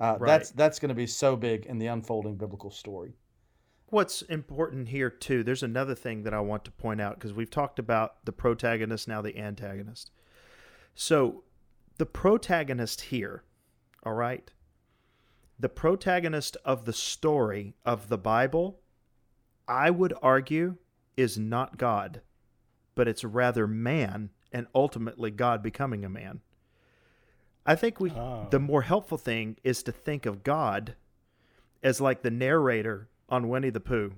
Uh, 0.00 0.16
Right. 0.18 0.26
That's 0.28 0.50
that's 0.50 0.78
going 0.78 0.88
to 0.88 0.94
be 0.94 1.06
so 1.06 1.36
big 1.36 1.66
in 1.66 1.78
the 1.78 1.86
unfolding 1.86 2.36
biblical 2.36 2.70
story. 2.70 3.14
What's 3.86 4.22
important 4.22 4.88
here 4.88 5.10
too, 5.10 5.42
there's 5.42 5.62
another 5.62 5.94
thing 5.94 6.22
that 6.22 6.32
I 6.32 6.40
want 6.40 6.64
to 6.64 6.70
point 6.70 7.00
out 7.00 7.16
because 7.16 7.32
we've 7.32 7.50
talked 7.50 7.78
about 7.78 8.24
the 8.24 8.32
protagonist, 8.32 9.08
now 9.08 9.20
the 9.20 9.36
antagonist. 9.36 10.10
So, 10.94 11.44
the 11.98 12.06
protagonist 12.06 13.00
here, 13.00 13.42
all 14.04 14.14
right, 14.14 14.50
the 15.60 15.68
protagonist 15.68 16.56
of 16.64 16.86
the 16.86 16.92
story 16.92 17.74
of 17.84 18.08
the 18.08 18.16
Bible, 18.16 18.80
I 19.68 19.90
would 19.90 20.14
argue, 20.22 20.76
is 21.16 21.38
not 21.38 21.76
God, 21.76 22.22
but 22.94 23.06
it's 23.06 23.24
rather 23.24 23.66
man 23.66 24.30
and 24.52 24.66
ultimately 24.74 25.30
God 25.30 25.62
becoming 25.62 26.04
a 26.04 26.08
man. 26.08 26.40
I 27.66 27.76
think 27.76 28.00
we 28.00 28.10
Oh. 28.10 28.48
the 28.50 28.58
more 28.58 28.82
helpful 28.82 29.18
thing 29.18 29.58
is 29.62 29.82
to 29.82 29.92
think 29.92 30.24
of 30.24 30.42
God 30.42 30.96
as 31.82 32.00
like 32.00 32.22
the 32.22 32.30
narrator 32.30 33.08
on 33.28 33.48
Winnie 33.48 33.70
the 33.70 33.80
Pooh. 33.80 34.14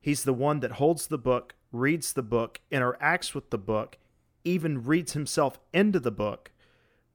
He's 0.00 0.22
the 0.22 0.32
one 0.32 0.60
that 0.60 0.72
holds 0.72 1.08
the 1.08 1.18
book, 1.18 1.56
reads 1.72 2.12
the 2.12 2.22
book, 2.22 2.60
interacts 2.70 3.34
with 3.34 3.50
the 3.50 3.58
book, 3.58 3.98
even 4.44 4.84
reads 4.84 5.14
himself 5.14 5.58
into 5.72 5.98
the 5.98 6.12
book, 6.12 6.52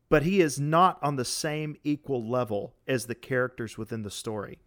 but 0.10 0.24
he 0.24 0.42
is 0.42 0.60
not 0.60 0.98
on 1.01 1.16
the 1.16 1.25
same 1.25 1.75
equal 1.84 2.28
level 2.28 2.75
as 2.88 3.06
the 3.06 3.16
characters 3.16 3.78
within 3.78 4.01
the 4.04 4.12
story. 4.12 4.60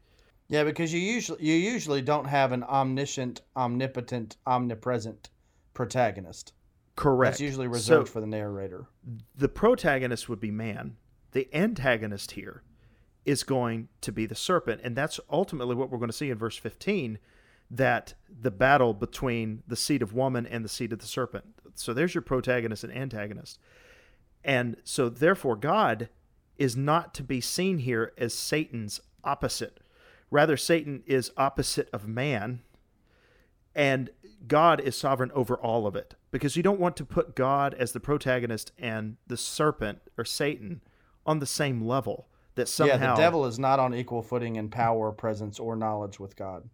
Yeah, 0.48 0.64
because 0.64 0.92
you 0.92 1.00
usually 1.00 1.42
you 1.44 1.54
usually 1.54 2.02
don't 2.02 2.26
have 2.26 2.52
an 2.52 2.62
omniscient, 2.64 3.40
omnipotent, 3.56 4.36
omnipresent 4.46 5.30
protagonist. 5.74 6.52
Correct. 6.96 7.32
That's 7.34 7.40
usually 7.40 7.66
So- 7.66 7.72
reserved 7.72 8.08
for 8.10 8.20
the 8.20 8.26
narrator. 8.26 8.86
the 9.34 9.48
protagonist 9.48 10.28
would 10.28 10.40
be 10.40 10.50
man. 10.50 10.96
The 11.32 11.48
antagonist 11.54 12.32
here 12.32 12.62
is 13.24 13.42
going 13.44 13.88
to 14.02 14.12
be 14.12 14.26
the 14.26 14.34
serpent. 14.34 14.80
And 14.84 14.94
that's 14.94 15.18
ultimately 15.30 15.74
what 15.74 15.90
we're 15.90 15.98
going 15.98 16.10
to 16.10 16.16
see 16.16 16.28
in 16.30 16.36
verse 16.36 16.56
15 16.56 17.18
that 17.70 18.12
the 18.28 18.50
battle 18.50 18.92
between 18.92 19.62
the 19.66 19.76
seed 19.76 20.02
of 20.02 20.12
woman 20.12 20.44
and 20.46 20.62
the 20.64 20.68
seed 20.68 20.92
of 20.92 20.98
the 20.98 21.06
serpent. 21.06 21.46
So 21.74 21.94
there's 21.94 22.14
your 22.14 22.20
protagonist 22.22 22.84
and 22.84 22.92
antagonist. 22.94 23.58
And 24.44 24.76
so, 24.84 25.08
therefore, 25.08 25.56
God 25.56 26.08
is 26.56 26.76
not 26.76 27.14
to 27.14 27.22
be 27.22 27.40
seen 27.40 27.78
here 27.78 28.12
as 28.18 28.34
Satan's 28.34 29.00
opposite. 29.24 29.80
Rather, 30.30 30.56
Satan 30.56 31.02
is 31.06 31.30
opposite 31.36 31.88
of 31.92 32.08
man 32.08 32.62
and 33.74 34.10
God 34.46 34.80
is 34.80 34.96
sovereign 34.96 35.30
over 35.34 35.56
all 35.56 35.86
of 35.86 35.96
it 35.96 36.14
because 36.30 36.56
you 36.56 36.62
don't 36.62 36.80
want 36.80 36.96
to 36.96 37.04
put 37.04 37.36
God 37.36 37.74
as 37.74 37.92
the 37.92 38.00
protagonist 38.00 38.72
and 38.78 39.16
the 39.26 39.36
serpent 39.36 40.00
or 40.18 40.24
Satan 40.24 40.82
on 41.24 41.38
the 41.38 41.46
same 41.46 41.86
level 41.86 42.28
that 42.54 42.68
somehow 42.68 42.94
Yeah, 42.94 43.14
the 43.14 43.20
devil 43.20 43.46
is 43.46 43.58
not 43.58 43.78
on 43.78 43.94
equal 43.94 44.22
footing 44.22 44.56
in 44.56 44.68
power, 44.68 45.12
presence, 45.12 45.58
or 45.58 45.76
knowledge 45.76 46.18
with 46.18 46.36
God. 46.36 46.68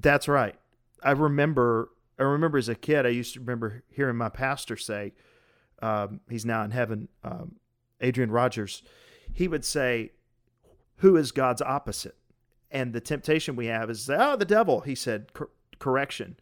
That's 0.00 0.28
right. 0.28 0.54
I 1.02 1.10
remember 1.12 1.90
I 2.18 2.24
remember 2.24 2.58
as 2.58 2.68
a 2.68 2.74
kid 2.74 3.06
I 3.06 3.10
used 3.10 3.34
to 3.34 3.40
remember 3.40 3.84
hearing 3.90 4.16
my 4.16 4.28
pastor 4.28 4.76
say 4.76 5.12
um, 5.82 6.20
he's 6.28 6.44
now 6.44 6.62
in 6.62 6.70
heaven 6.70 7.08
um, 7.24 7.56
Adrian 8.00 8.30
Rogers 8.30 8.82
he 9.32 9.48
would 9.48 9.64
say 9.64 10.12
who 10.96 11.16
is 11.16 11.32
God's 11.32 11.62
opposite 11.62 12.16
and 12.70 12.92
the 12.92 13.00
temptation 13.00 13.56
we 13.56 13.66
have 13.66 13.90
is 13.90 14.08
oh 14.10 14.36
the 14.36 14.44
devil 14.44 14.80
he 14.80 14.94
said 14.94 15.32
cor- 15.32 15.50
correction 15.78 16.36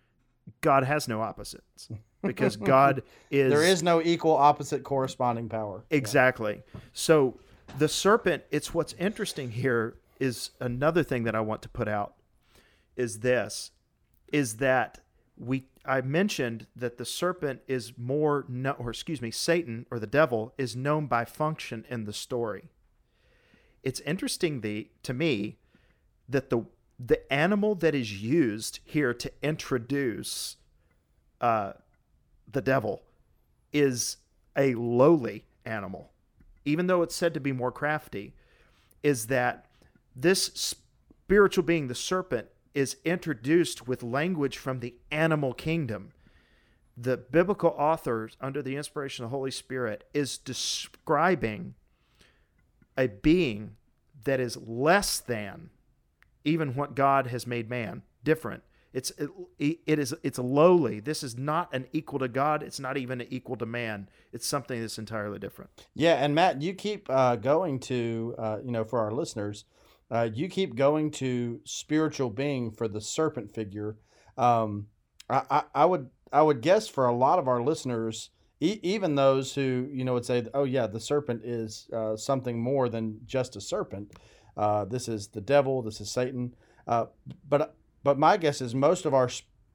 God 0.60 0.84
has 0.84 1.08
no 1.08 1.20
opposites 1.20 1.88
because 2.22 2.56
God 2.56 3.02
is 3.30 3.52
There 3.52 3.62
is 3.62 3.82
no 3.82 4.02
equal, 4.02 4.36
opposite, 4.36 4.82
corresponding 4.84 5.48
power. 5.48 5.84
Exactly. 5.90 6.62
So 6.92 7.38
the 7.78 7.88
serpent, 7.88 8.44
it's 8.50 8.72
what's 8.72 8.92
interesting 8.94 9.50
here 9.50 9.96
is 10.20 10.50
another 10.60 11.02
thing 11.02 11.24
that 11.24 11.34
I 11.34 11.40
want 11.40 11.62
to 11.62 11.68
put 11.68 11.88
out 11.88 12.14
is 12.96 13.20
this 13.20 13.72
is 14.32 14.56
that 14.56 14.98
we 15.38 15.66
I 15.84 16.00
mentioned 16.00 16.66
that 16.74 16.98
the 16.98 17.04
serpent 17.04 17.60
is 17.68 17.92
more 17.96 18.44
no, 18.48 18.72
or 18.72 18.90
excuse 18.90 19.22
me, 19.22 19.30
Satan 19.30 19.86
or 19.90 19.98
the 19.98 20.06
devil 20.06 20.52
is 20.58 20.74
known 20.74 21.06
by 21.06 21.24
function 21.24 21.84
in 21.88 22.04
the 22.04 22.12
story. 22.12 22.70
It's 23.82 24.00
interesting 24.00 24.60
the 24.60 24.88
to 25.02 25.14
me 25.14 25.58
that 26.28 26.50
the 26.50 26.64
the 26.98 27.30
animal 27.32 27.74
that 27.76 27.94
is 27.94 28.22
used 28.22 28.80
here 28.84 29.12
to 29.12 29.30
introduce 29.42 30.56
uh, 31.40 31.74
the 32.50 32.62
devil 32.62 33.02
is 33.72 34.16
a 34.56 34.74
lowly 34.74 35.44
animal, 35.66 36.10
even 36.64 36.86
though 36.86 37.02
it's 37.02 37.14
said 37.14 37.34
to 37.34 37.40
be 37.40 37.52
more 37.52 37.70
crafty, 37.70 38.34
is 39.02 39.26
that 39.26 39.66
this 40.14 40.74
spiritual 41.26 41.62
being, 41.62 41.88
the 41.88 41.94
serpent, 41.94 42.48
is 42.76 42.98
introduced 43.06 43.88
with 43.88 44.02
language 44.02 44.58
from 44.58 44.80
the 44.80 44.94
animal 45.10 45.54
kingdom. 45.54 46.12
The 46.94 47.16
biblical 47.16 47.70
authors, 47.70 48.36
under 48.38 48.60
the 48.60 48.76
inspiration 48.76 49.24
of 49.24 49.30
the 49.30 49.36
Holy 49.36 49.50
Spirit, 49.50 50.04
is 50.12 50.36
describing 50.36 51.74
a 52.96 53.08
being 53.08 53.76
that 54.24 54.40
is 54.40 54.58
less 54.58 55.20
than 55.20 55.70
even 56.44 56.74
what 56.74 56.94
God 56.94 57.28
has 57.28 57.46
made 57.46 57.70
man, 57.70 58.02
different. 58.22 58.62
It's 58.92 59.10
it, 59.18 59.30
it 59.58 59.98
is 59.98 60.14
it's 60.22 60.38
lowly. 60.38 61.00
This 61.00 61.22
is 61.22 61.36
not 61.36 61.72
an 61.74 61.86
equal 61.92 62.18
to 62.18 62.28
God. 62.28 62.62
It's 62.62 62.80
not 62.80 62.98
even 62.98 63.22
an 63.22 63.26
equal 63.30 63.56
to 63.56 63.66
man. 63.66 64.08
It's 64.32 64.46
something 64.46 64.80
that's 64.80 64.98
entirely 64.98 65.38
different. 65.38 65.70
Yeah, 65.94 66.14
and 66.14 66.34
Matt, 66.34 66.60
you 66.60 66.74
keep 66.74 67.08
uh, 67.08 67.36
going 67.36 67.78
to, 67.80 68.34
uh, 68.38 68.58
you 68.62 68.70
know, 68.70 68.84
for 68.84 69.00
our 69.00 69.12
listeners, 69.12 69.64
uh, 70.10 70.28
you 70.32 70.48
keep 70.48 70.76
going 70.76 71.10
to 71.10 71.60
spiritual 71.64 72.30
being 72.30 72.70
for 72.70 72.88
the 72.88 73.00
serpent 73.00 73.54
figure. 73.54 73.96
Um, 74.38 74.86
I, 75.28 75.42
I, 75.50 75.62
I 75.74 75.84
would, 75.84 76.10
I 76.32 76.42
would 76.42 76.60
guess 76.60 76.88
for 76.88 77.06
a 77.06 77.14
lot 77.14 77.38
of 77.38 77.48
our 77.48 77.62
listeners, 77.62 78.30
e- 78.60 78.80
even 78.82 79.14
those 79.14 79.54
who, 79.54 79.88
you 79.92 80.04
know, 80.04 80.14
would 80.14 80.24
say, 80.24 80.46
"Oh 80.54 80.64
yeah, 80.64 80.86
the 80.86 81.00
serpent 81.00 81.44
is 81.44 81.88
uh, 81.92 82.16
something 82.16 82.60
more 82.60 82.88
than 82.88 83.20
just 83.26 83.56
a 83.56 83.60
serpent. 83.60 84.12
Uh, 84.56 84.84
this 84.84 85.08
is 85.08 85.28
the 85.28 85.40
devil. 85.40 85.82
This 85.82 86.00
is 86.00 86.10
Satan." 86.10 86.54
Uh, 86.86 87.06
but, 87.48 87.74
but 88.04 88.18
my 88.18 88.36
guess 88.36 88.60
is 88.60 88.74
most 88.74 89.06
of 89.06 89.14
our 89.14 89.28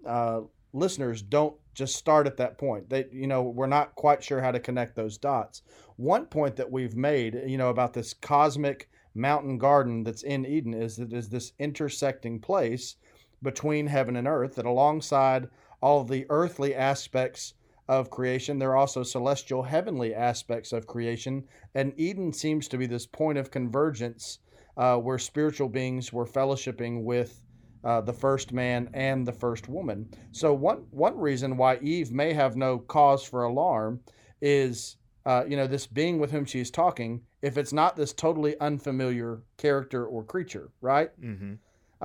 uh, 0.08 0.42
listeners 0.74 1.22
don't 1.22 1.56
just 1.74 1.96
start 1.96 2.28
at 2.28 2.38
that 2.38 2.58
point. 2.58 2.90
They, 2.90 3.06
you 3.12 3.28
know, 3.28 3.44
we're 3.44 3.68
not 3.68 3.96
quite 3.96 4.24
sure 4.24 4.42
how 4.42 4.52
to 4.52 4.60
connect 4.60 4.96
those 4.96 5.18
dots. 5.18 5.62
One 5.98 6.26
point 6.26 6.56
that 6.56 6.72
we've 6.72 6.96
made, 6.96 7.42
you 7.46 7.58
know, 7.58 7.70
about 7.70 7.94
this 7.94 8.14
cosmic 8.14 8.90
mountain 9.14 9.58
garden 9.58 10.04
that's 10.04 10.24
in 10.24 10.46
Eden 10.46 10.74
is 10.74 10.98
that 10.98 11.14
is 11.14 11.30
this 11.30 11.54
intersecting 11.60 12.40
place 12.40 12.96
between 13.44 13.88
heaven 13.88 14.16
and 14.16 14.28
earth 14.28 14.56
that 14.56 14.66
alongside 14.66 15.50
all 15.82 16.04
the 16.04 16.26
earthly 16.30 16.76
aspects 16.76 17.54
of 17.88 18.10
creation, 18.10 18.60
there 18.60 18.72
are 18.72 18.78
also 18.78 19.04
celestial 19.04 19.64
heavenly 19.64 20.14
aspects 20.14 20.72
of 20.72 20.88
creation. 20.88 21.44
And 21.76 21.94
Eden 21.98 22.32
seems 22.32 22.68
to 22.70 22.78
be 22.78 22.86
this 22.86 23.06
point 23.06 23.38
of 23.38 23.52
convergence 23.52 24.40
uh, 24.78 24.98
where 24.98 25.18
spiritual 25.18 25.68
beings 25.68 26.14
were 26.14 26.26
fellowshipping 26.26 27.04
with 27.04 27.42
uh, 27.84 28.00
the 28.00 28.14
first 28.14 28.54
man 28.54 28.90
and 28.94 29.28
the 29.28 29.34
first 29.34 29.68
woman. 29.68 30.08
So 30.32 30.54
one 30.54 30.86
one 30.92 31.18
reason 31.18 31.58
why 31.58 31.80
Eve 31.82 32.12
may 32.12 32.32
have 32.34 32.56
no 32.56 32.78
cause 32.78 33.24
for 33.24 33.44
alarm 33.44 34.02
is 34.42 34.98
uh, 35.26 35.44
you 35.48 35.58
know 35.58 35.68
this 35.68 35.88
being 35.88 36.20
with 36.20 36.32
whom 36.32 36.46
she's 36.46 36.72
talking. 36.72 37.22
If 37.42 37.58
it's 37.58 37.74
not 37.74 37.96
this 37.96 38.14
totally 38.14 38.60
unfamiliar 38.60 39.42
character 39.58 40.06
or 40.06 40.24
creature, 40.24 40.70
right? 40.82 41.10
Mm-hmm. 41.22 41.54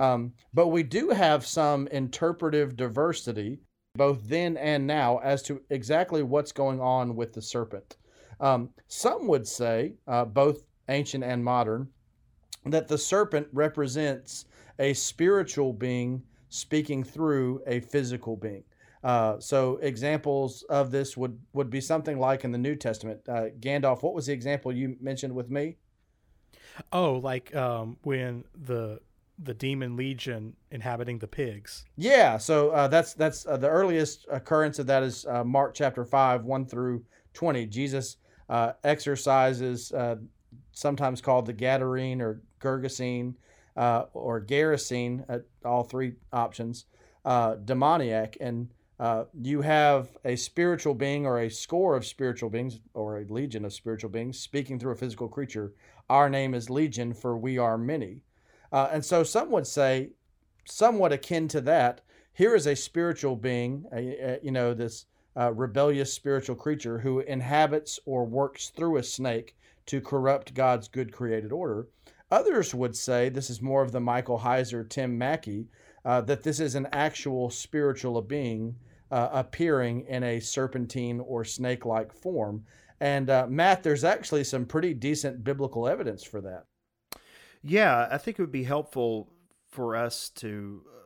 Um, 0.01 0.33
but 0.53 0.67
we 0.67 0.83
do 0.83 1.09
have 1.09 1.45
some 1.45 1.87
interpretive 1.87 2.75
diversity, 2.75 3.59
both 3.95 4.27
then 4.27 4.57
and 4.57 4.85
now, 4.85 5.17
as 5.19 5.41
to 5.43 5.61
exactly 5.69 6.23
what's 6.23 6.51
going 6.51 6.79
on 6.79 7.15
with 7.15 7.33
the 7.33 7.41
serpent. 7.41 7.97
Um, 8.39 8.69
some 8.87 9.27
would 9.27 9.47
say, 9.47 9.93
uh, 10.07 10.25
both 10.25 10.63
ancient 10.89 11.23
and 11.23 11.43
modern, 11.43 11.89
that 12.65 12.87
the 12.87 12.97
serpent 12.97 13.47
represents 13.51 14.45
a 14.79 14.93
spiritual 14.93 15.73
being 15.73 16.21
speaking 16.49 17.03
through 17.03 17.61
a 17.65 17.79
physical 17.79 18.35
being. 18.35 18.63
Uh, 19.03 19.39
so 19.39 19.77
examples 19.77 20.63
of 20.69 20.91
this 20.91 21.15
would, 21.15 21.39
would 21.53 21.69
be 21.69 21.81
something 21.81 22.19
like 22.19 22.43
in 22.43 22.51
the 22.51 22.57
New 22.57 22.75
Testament. 22.75 23.21
Uh, 23.27 23.45
Gandalf, 23.59 24.03
what 24.03 24.13
was 24.13 24.25
the 24.25 24.33
example 24.33 24.71
you 24.71 24.97
mentioned 24.99 25.33
with 25.33 25.49
me? 25.49 25.77
Oh, 26.91 27.13
like 27.13 27.55
um, 27.55 27.97
when 28.03 28.43
the 28.55 28.99
the 29.39 29.53
demon 29.53 29.95
legion 29.95 30.55
inhabiting 30.71 31.19
the 31.19 31.27
pigs. 31.27 31.85
Yeah, 31.95 32.37
so 32.37 32.71
uh, 32.71 32.87
that's 32.87 33.13
that's 33.13 33.45
uh, 33.45 33.57
the 33.57 33.69
earliest 33.69 34.25
occurrence 34.31 34.79
of 34.79 34.87
that 34.87 35.03
is 35.03 35.25
uh, 35.25 35.43
Mark 35.43 35.73
chapter 35.73 36.03
five, 36.05 36.43
one 36.43 36.65
through 36.65 37.03
twenty. 37.33 37.65
Jesus 37.65 38.17
uh, 38.49 38.73
exorcises, 38.83 39.91
uh, 39.91 40.15
sometimes 40.71 41.21
called 41.21 41.45
the 41.45 41.53
Gadarene 41.53 42.19
or 42.19 42.41
Gergesene 42.59 43.35
uh, 43.75 44.05
or 44.13 44.41
Gerasene, 44.41 45.43
all 45.63 45.83
three 45.83 46.13
options, 46.33 46.85
demoniac, 47.23 48.37
and 48.41 48.69
you 49.39 49.61
have 49.61 50.09
a 50.25 50.35
spiritual 50.35 50.93
being 50.93 51.25
or 51.25 51.39
a 51.39 51.49
score 51.49 51.95
of 51.95 52.05
spiritual 52.05 52.49
beings 52.49 52.79
or 52.93 53.19
a 53.19 53.25
legion 53.25 53.65
of 53.65 53.73
spiritual 53.73 54.09
beings 54.09 54.39
speaking 54.39 54.79
through 54.79 54.93
a 54.93 54.95
physical 54.95 55.27
creature. 55.27 55.73
Our 56.09 56.29
name 56.29 56.53
is 56.53 56.69
Legion, 56.69 57.13
for 57.13 57.37
we 57.37 57.57
are 57.57 57.77
many. 57.77 58.21
Uh, 58.71 58.89
and 58.91 59.03
so 59.03 59.23
some 59.23 59.51
would 59.51 59.67
say, 59.67 60.11
somewhat 60.65 61.13
akin 61.13 61.47
to 61.49 61.61
that, 61.61 62.01
here 62.33 62.55
is 62.55 62.67
a 62.67 62.75
spiritual 62.75 63.35
being, 63.35 63.85
a, 63.93 63.97
a, 63.97 64.39
you 64.43 64.51
know, 64.51 64.73
this 64.73 65.05
uh, 65.35 65.53
rebellious 65.53 66.13
spiritual 66.13 66.55
creature 66.55 66.99
who 66.99 67.19
inhabits 67.19 67.99
or 68.05 68.25
works 68.25 68.69
through 68.69 68.97
a 68.97 69.03
snake 69.03 69.55
to 69.85 70.01
corrupt 70.01 70.53
God's 70.53 70.87
good 70.87 71.11
created 71.11 71.51
order. 71.51 71.87
Others 72.31 72.73
would 72.73 72.95
say, 72.95 73.29
this 73.29 73.49
is 73.49 73.61
more 73.61 73.81
of 73.81 73.91
the 73.91 73.99
Michael 73.99 74.39
Heiser, 74.39 74.87
Tim 74.87 75.17
Mackie, 75.17 75.67
uh, 76.03 76.21
that 76.21 76.43
this 76.43 76.59
is 76.59 76.75
an 76.75 76.87
actual 76.91 77.49
spiritual 77.49 78.21
being 78.21 78.75
uh, 79.11 79.29
appearing 79.31 80.05
in 80.07 80.23
a 80.23 80.39
serpentine 80.39 81.19
or 81.19 81.43
snake 81.43 81.85
like 81.85 82.13
form. 82.13 82.65
And 82.99 83.29
uh, 83.29 83.47
Matt, 83.47 83.83
there's 83.83 84.03
actually 84.03 84.43
some 84.43 84.65
pretty 84.65 84.93
decent 84.93 85.43
biblical 85.43 85.87
evidence 85.87 86.23
for 86.23 86.41
that. 86.41 86.65
Yeah, 87.63 88.07
I 88.09 88.17
think 88.17 88.39
it 88.39 88.41
would 88.41 88.51
be 88.51 88.63
helpful 88.63 89.31
for 89.69 89.95
us 89.95 90.29
to 90.29 90.81
uh, 90.87 90.99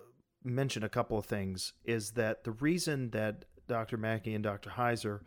mention 0.44 0.84
a 0.84 0.90
couple 0.90 1.18
of 1.18 1.26
things. 1.26 1.74
Is 1.84 2.12
that 2.12 2.44
the 2.44 2.52
reason 2.52 3.10
that 3.12 3.46
Dr. 3.68 3.98
Mackie 3.98 4.34
and 4.34 4.44
Dr. 4.44 4.70
Heiser, 4.72 5.22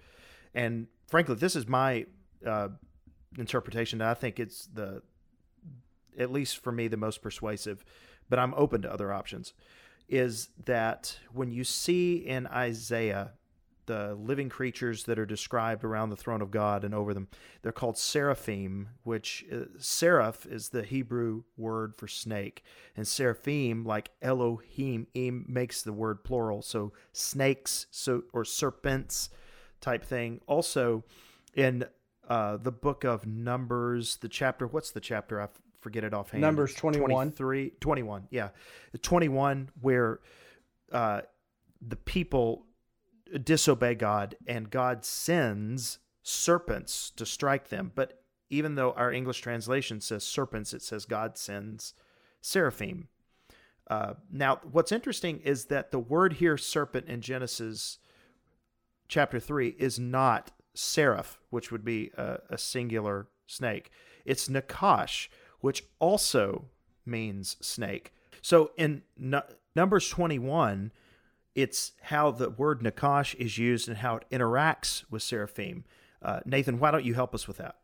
and 0.55 0.87
frankly, 1.07 1.35
this 1.35 1.57
is 1.57 1.67
my 1.67 2.07
uh, 2.47 2.69
interpretation. 3.39 4.01
I 4.01 4.15
think 4.15 4.39
it's 4.39 4.67
the, 4.67 5.03
at 6.19 6.31
least 6.31 6.59
for 6.63 6.73
me, 6.73 6.89
the 6.89 6.97
most 6.97 7.23
persuasive, 7.23 7.85
but 8.29 8.39
I'm 8.39 8.55
open 8.55 8.83
to 8.83 8.93
other 8.93 9.13
options. 9.13 9.55
Is 10.09 10.49
that 10.67 11.19
when 11.33 11.51
you 11.51 11.65
see 11.65 12.17
in 12.17 12.47
Isaiah 12.47 13.33
the 13.87 14.15
living 14.15 14.49
creatures 14.49 15.05
that 15.05 15.19
are 15.19 15.27
described 15.27 15.85
around 15.85 16.11
the 16.11 16.17
throne 16.17 16.43
of 16.43 16.51
God 16.51 16.85
and 16.85 16.95
over 16.95 17.13
them. 17.13 17.29
They're 17.63 17.73
called 17.73 17.99
seraphim, 17.99 18.89
which 19.03 19.45
uh, 19.53 19.65
seraph 19.79 20.47
is 20.47 20.71
the 20.71 20.83
Hebrew 20.83 21.45
word 21.57 21.95
for 21.97 22.09
snake, 22.09 22.63
and 22.97 23.07
seraphim, 23.07 23.85
like 23.85 24.11
Elohim, 24.23 25.07
makes 25.15 25.83
the 25.83 25.93
word 25.93 26.25
plural, 26.25 26.63
so 26.63 26.93
snakes, 27.13 27.87
so 27.91 28.25
or 28.33 28.45
serpents, 28.45 29.31
type 29.81 30.05
thing. 30.05 30.41
Also, 30.47 31.05
in 31.55 31.85
uh, 32.29 32.57
the 32.57 32.73
book 32.73 33.05
of 33.05 33.27
Numbers, 33.27 34.17
the 34.17 34.29
chapter. 34.29 34.67
What's 34.67 34.91
the 34.91 35.01
chapter? 35.01 35.41
I 35.41 35.49
forget 35.85 36.03
it 36.03 36.15
offhand. 36.15 36.41
Numbers 36.41 36.75
twenty 36.75 36.99
one. 36.99 37.11
23, 37.11 37.75
21, 37.79 38.29
Yeah, 38.31 38.49
twenty 39.03 39.29
one, 39.29 39.69
where 39.81 40.21
uh, 40.91 41.21
the 41.87 41.97
people 41.97 42.65
disobey 43.45 43.95
God 43.95 44.35
and 44.47 44.71
God 44.71 45.05
sends 45.05 45.99
serpents 46.23 47.11
to 47.11 47.27
strike 47.27 47.69
them. 47.69 47.93
But 47.95 48.23
even 48.49 48.75
though 48.75 48.93
our 48.93 49.13
English 49.13 49.41
translation 49.41 50.01
says 50.01 50.25
serpents, 50.25 50.73
it 50.73 50.83
says 50.83 51.05
God 51.05 51.37
sends 51.37 51.93
seraphim. 52.41 53.09
Uh, 53.87 54.15
now, 54.33 54.61
what's 54.73 54.91
interesting 54.93 55.41
is 55.41 55.67
that 55.67 55.91
the 55.91 55.99
word 55.99 56.35
here, 56.35 56.57
serpent, 56.57 57.07
in 57.07 57.21
Genesis 57.21 57.99
chapter 59.09 59.39
3 59.39 59.77
is 59.79 59.99
not 59.99 60.51
seraph, 60.73 61.39
which 61.51 61.71
would 61.71 61.85
be 61.85 62.11
a, 62.17 62.39
a 62.49 62.57
singular 62.57 63.29
snake. 63.47 63.91
It's 64.25 64.49
nakash, 64.49 65.29
which 65.65 65.83
also 65.99 66.67
means 67.07 67.57
snake. 67.63 68.13
So 68.43 68.73
in 68.77 69.01
Numbers 69.75 70.11
21, 70.11 70.93
it's 71.55 71.93
how 72.03 72.33
the 72.33 72.51
word 72.51 72.83
nakash 72.83 73.35
is 73.37 73.57
used 73.57 73.89
and 73.89 73.97
how 73.97 74.17
it 74.17 74.27
interacts 74.31 75.05
with 75.11 75.23
seraphim. 75.23 75.87
Uh, 76.21 76.41
Nathan, 76.45 76.79
why 76.79 76.91
don't 76.91 77.07
you 77.07 77.15
help 77.15 77.35
us 77.35 77.49
with 77.49 77.57
that? 77.57 77.77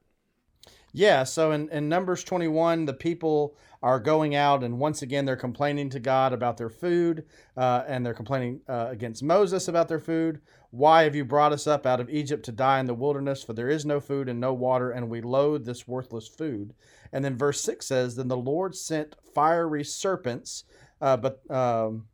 Yeah, 0.93 1.25
so 1.25 1.53
in, 1.53 1.71
in 1.71 1.89
Numbers 1.89 2.23
21, 2.23 2.85
the 2.85 2.93
people 2.93 3.57
are 3.83 3.99
going 3.99 4.35
out 4.35 4.63
and 4.63 4.79
once 4.79 5.01
again 5.01 5.25
they're 5.25 5.35
complaining 5.37 5.89
to 5.89 6.01
God 6.01 6.35
about 6.35 6.59
their 6.59 6.69
food 6.69 7.25
uh, 7.57 7.85
and 7.87 8.05
they're 8.05 8.13
complaining 8.13 8.61
uh, 8.69 8.89
against 8.91 9.23
Moses 9.23 9.69
about 9.69 9.89
their 9.89 9.99
food. 9.99 10.43
Why 10.71 11.05
have 11.05 11.15
you 11.17 11.25
brought 11.25 11.53
us 11.53 11.67
up 11.67 11.87
out 11.87 11.99
of 12.01 12.11
Egypt 12.11 12.45
to 12.45 12.53
die 12.53 12.79
in 12.79 12.87
the 12.87 12.95
wilderness? 12.95 13.43
For 13.43 13.55
there 13.55 13.71
is 13.71 13.87
no 13.87 14.01
food 14.01 14.29
and 14.29 14.39
no 14.39 14.53
water, 14.53 14.91
and 14.91 15.09
we 15.09 15.21
loathe 15.21 15.65
this 15.65 15.89
worthless 15.89 16.29
food. 16.29 16.75
And 17.13 17.25
then 17.25 17.37
verse 17.37 17.61
6 17.63 17.87
says, 17.87 18.17
Then 18.17 18.29
the 18.29 18.37
Lord 18.37 18.75
sent 18.75 19.17
fiery 19.35 19.85
serpents, 19.85 20.65
uh, 21.01 21.17
but. 21.17 21.51
Um, 21.51 22.07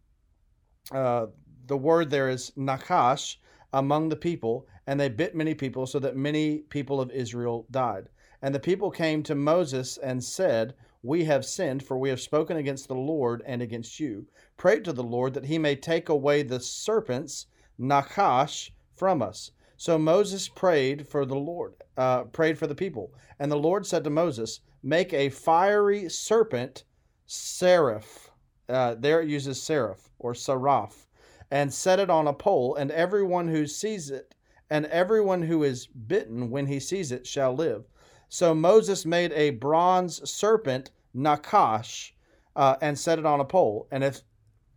uh, 0.93 1.27
the 1.67 1.77
word 1.77 2.11
there 2.11 2.29
is 2.29 2.53
nakash 2.57 3.37
among 3.73 4.09
the 4.09 4.17
people, 4.17 4.67
and 4.87 5.01
they 5.01 5.09
bit 5.09 5.35
many 5.35 5.55
people, 5.55 5.87
so 5.87 5.99
that 5.99 6.17
many 6.17 6.59
people 6.59 7.01
of 7.01 7.11
Israel 7.11 7.67
died. 7.71 8.09
And 8.41 8.55
the 8.55 8.61
people 8.61 8.91
came 8.91 9.23
to 9.25 9.35
Moses 9.35 9.97
and 9.97 10.23
said, 10.23 10.75
We 11.03 11.25
have 11.25 11.45
sinned, 11.45 11.83
for 11.83 11.99
we 11.99 12.09
have 12.11 12.21
spoken 12.21 12.57
against 12.57 12.87
the 12.87 12.95
Lord 12.95 13.43
and 13.47 13.61
against 13.61 13.99
you. 13.99 14.27
Pray 14.57 14.79
to 14.81 14.93
the 14.93 15.03
Lord 15.03 15.35
that 15.35 15.47
he 15.47 15.59
may 15.59 15.75
take 15.75 16.09
away 16.09 16.43
the 16.43 16.61
serpents, 16.61 17.47
nakash, 17.81 18.71
from 18.95 19.21
us. 19.21 19.51
So 19.77 19.99
Moses 19.99 20.49
prayed 20.49 21.09
for 21.09 21.27
the 21.27 21.37
Lord, 21.37 21.75
uh, 21.97 22.25
prayed 22.25 22.59
for 22.59 22.67
the 22.67 22.75
people. 22.75 23.13
And 23.39 23.51
the 23.51 23.57
Lord 23.57 23.87
said 23.87 24.05
to 24.05 24.11
Moses, 24.11 24.61
Make 24.87 25.13
a 25.13 25.31
fiery 25.31 26.09
serpent, 26.09 26.85
seraph. 27.27 28.31
Uh, 28.69 28.95
there 28.97 29.21
it 29.21 29.29
uses 29.29 29.61
seraph 29.61 30.11
or 30.21 30.33
saraph 30.33 31.09
and 31.51 31.75
set 31.75 31.99
it 31.99 32.09
on 32.09 32.29
a 32.29 32.33
pole, 32.33 32.77
and 32.77 32.93
everyone 32.93 33.49
who 33.49 33.67
sees 33.67 34.13
it, 34.13 34.37
and 34.71 34.87
everyone 34.87 35.43
who 35.43 35.65
is 35.65 35.89
bitten 35.89 36.51
when 36.51 36.67
he 36.67 36.79
sees 36.79 37.11
it 37.11 37.27
shall 37.27 37.53
live. 37.53 37.85
So 38.29 38.55
Moses 38.55 39.05
made 39.05 39.33
a 39.33 39.51
bronze 39.51 40.31
serpent, 40.31 40.93
Nakash, 41.17 42.13
uh, 42.55 42.77
and 42.81 42.97
set 42.97 43.19
it 43.19 43.27
on 43.27 43.41
a 43.41 43.45
pole. 43.45 43.89
And 43.91 44.05
if 44.05 44.23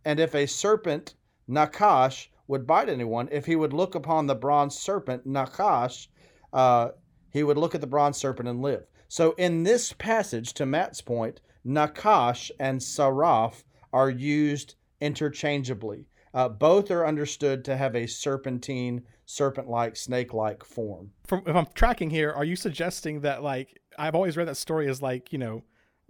and 0.04 0.18
if 0.18 0.34
a 0.34 0.46
serpent, 0.46 1.14
Nakash, 1.48 2.26
would 2.48 2.66
bite 2.66 2.88
anyone, 2.88 3.28
if 3.30 3.46
he 3.46 3.54
would 3.54 3.72
look 3.72 3.94
upon 3.94 4.26
the 4.26 4.34
bronze 4.34 4.76
serpent, 4.76 5.24
Nakash, 5.24 6.08
uh, 6.52 6.88
he 7.32 7.44
would 7.44 7.58
look 7.58 7.76
at 7.76 7.80
the 7.80 7.86
bronze 7.86 8.16
serpent 8.16 8.48
and 8.48 8.60
live. 8.60 8.89
So 9.10 9.32
in 9.32 9.64
this 9.64 9.92
passage, 9.92 10.54
to 10.54 10.64
Matt's 10.64 11.00
point, 11.00 11.40
Nakash 11.66 12.52
and 12.60 12.80
Saraf 12.80 13.64
are 13.92 14.08
used 14.08 14.76
interchangeably. 15.00 16.06
Uh, 16.32 16.48
both 16.48 16.92
are 16.92 17.04
understood 17.04 17.64
to 17.64 17.76
have 17.76 17.96
a 17.96 18.06
serpentine, 18.06 19.02
serpent-like, 19.26 19.96
snake-like 19.96 20.62
form. 20.64 21.10
From 21.26 21.42
if 21.44 21.56
I'm 21.56 21.66
tracking 21.74 22.10
here, 22.10 22.30
are 22.30 22.44
you 22.44 22.54
suggesting 22.54 23.22
that 23.22 23.42
like 23.42 23.80
I've 23.98 24.14
always 24.14 24.36
read 24.36 24.46
that 24.46 24.56
story 24.56 24.88
as 24.88 25.02
like 25.02 25.32
you 25.32 25.40
know 25.40 25.64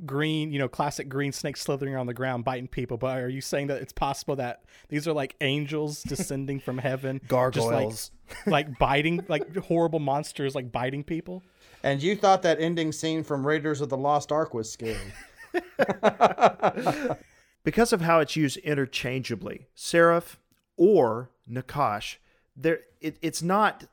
green, 0.04 0.52
you 0.52 0.58
know, 0.58 0.68
classic 0.68 1.08
green 1.08 1.32
snake 1.32 1.56
slithering 1.56 1.96
on 1.96 2.06
the 2.06 2.14
ground 2.14 2.44
biting 2.44 2.68
people. 2.68 2.96
But 2.96 3.18
are 3.18 3.28
you 3.28 3.40
saying 3.40 3.68
that 3.68 3.82
it's 3.82 3.92
possible 3.92 4.36
that 4.36 4.64
these 4.88 5.06
are 5.06 5.12
like 5.12 5.36
angels 5.40 6.02
descending 6.02 6.60
from 6.60 6.78
heaven, 6.78 7.20
gargoyles, 7.28 8.10
like, 8.46 8.68
like, 8.68 8.78
biting, 8.78 9.24
like 9.28 9.56
horrible 9.56 10.00
monsters, 10.00 10.54
like 10.54 10.72
biting 10.72 11.04
people? 11.04 11.42
And 11.82 12.02
you 12.02 12.16
thought 12.16 12.42
that 12.42 12.60
ending 12.60 12.92
scene 12.92 13.24
from 13.24 13.46
Raiders 13.46 13.80
of 13.80 13.88
the 13.88 13.96
Lost 13.96 14.30
Ark 14.30 14.52
was 14.52 14.70
scary. 14.70 14.98
because 17.64 17.92
of 17.92 18.00
how 18.02 18.20
it's 18.20 18.36
used 18.36 18.58
interchangeably, 18.58 19.66
seraph 19.74 20.38
or 20.76 21.30
nakash, 21.50 22.16
there 22.56 22.80
it, 23.00 23.16
it's 23.22 23.42
not 23.42 23.84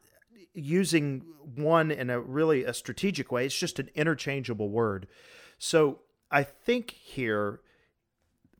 using 0.53 1.23
one 1.55 1.91
in 1.91 2.09
a 2.09 2.19
really 2.19 2.63
a 2.63 2.73
strategic 2.73 3.31
way. 3.31 3.45
It's 3.45 3.57
just 3.57 3.79
an 3.79 3.89
interchangeable 3.95 4.69
word. 4.69 5.07
So 5.57 5.99
I 6.29 6.43
think 6.43 6.91
here 6.91 7.61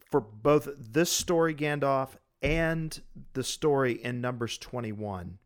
for 0.09 0.21
both 0.21 0.69
this 0.77 1.11
story 1.11 1.53
Gandalf 1.53 2.11
and 2.41 3.01
the 3.33 3.43
story 3.43 3.93
in 3.93 4.21
Numbers 4.21 4.57
21, 4.57 5.37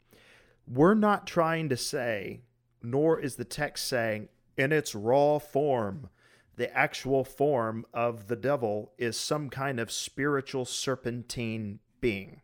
we're 0.67 0.93
not 0.93 1.25
trying 1.25 1.69
to 1.69 1.77
say, 1.77 2.41
nor 2.81 3.19
is 3.19 3.35
the 3.35 3.45
text 3.45 3.87
saying, 3.87 4.29
in 4.57 4.71
its 4.71 4.93
raw 4.93 5.39
form, 5.39 6.09
the 6.55 6.75
actual 6.75 7.23
form 7.23 7.85
of 7.93 8.27
the 8.27 8.35
devil 8.35 8.91
is 8.97 9.17
some 9.17 9.49
kind 9.49 9.79
of 9.79 9.91
spiritual 9.91 10.65
serpentine 10.65 11.79
being. 11.99 12.41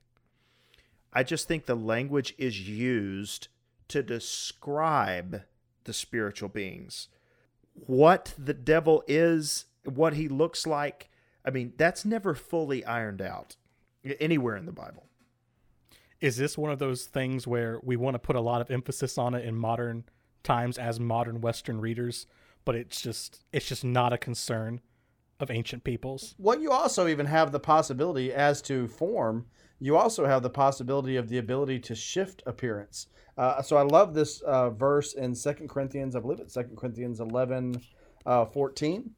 I 1.13 1.23
just 1.23 1.47
think 1.47 1.65
the 1.65 1.75
language 1.75 2.33
is 2.37 2.67
used 2.67 3.47
to 3.89 4.03
describe 4.03 5.43
the 5.83 5.93
spiritual 5.93 6.49
beings. 6.49 7.07
What 7.73 8.33
the 8.37 8.53
devil 8.53 9.03
is, 9.07 9.65
what 9.83 10.13
he 10.13 10.27
looks 10.27 10.67
like, 10.67 11.09
I 11.45 11.49
mean, 11.49 11.73
that's 11.77 12.05
never 12.05 12.33
fully 12.33 12.83
ironed 12.85 13.21
out 13.21 13.55
anywhere 14.19 14.57
in 14.57 14.65
the 14.65 14.71
Bible. 14.71 15.05
Is 16.19 16.37
this 16.37 16.57
one 16.57 16.71
of 16.71 16.79
those 16.79 17.05
things 17.05 17.45
where 17.45 17.79
we 17.83 17.95
want 17.95 18.15
to 18.15 18.19
put 18.19 18.35
a 18.35 18.41
lot 18.41 18.61
of 18.61 18.71
emphasis 18.71 19.17
on 19.17 19.35
it 19.35 19.45
in 19.45 19.55
modern 19.55 20.05
times 20.47 20.77
as 20.77 20.99
modern 20.99 21.41
Western 21.41 21.81
readers, 21.81 22.25
but 22.65 22.73
it's 22.73 23.01
just 23.01 23.43
it's 23.51 23.67
just 23.67 23.83
not 23.83 24.13
a 24.13 24.17
concern 24.17 24.81
of 25.39 25.51
ancient 25.51 25.83
peoples? 25.83 26.35
Well, 26.39 26.59
you 26.59 26.71
also 26.71 27.07
even 27.07 27.25
have 27.27 27.51
the 27.51 27.59
possibility 27.59 28.33
as 28.33 28.61
to 28.63 28.87
form. 28.87 29.45
You 29.79 29.97
also 29.97 30.25
have 30.25 30.41
the 30.41 30.49
possibility 30.49 31.17
of 31.17 31.29
the 31.29 31.37
ability 31.37 31.79
to 31.81 31.95
shift 31.95 32.41
appearance. 32.47 33.07
Uh, 33.37 33.61
so 33.61 33.77
I 33.77 33.83
love 33.83 34.15
this 34.15 34.41
uh, 34.41 34.71
verse 34.71 35.13
in 35.13 35.35
Second 35.35 35.69
Corinthians, 35.69 36.15
I 36.15 36.19
believe 36.19 36.39
it's 36.39 36.55
Second 36.55 36.75
Corinthians 36.75 37.19
11, 37.19 37.79
uh, 38.25 38.45
14, 38.45 39.11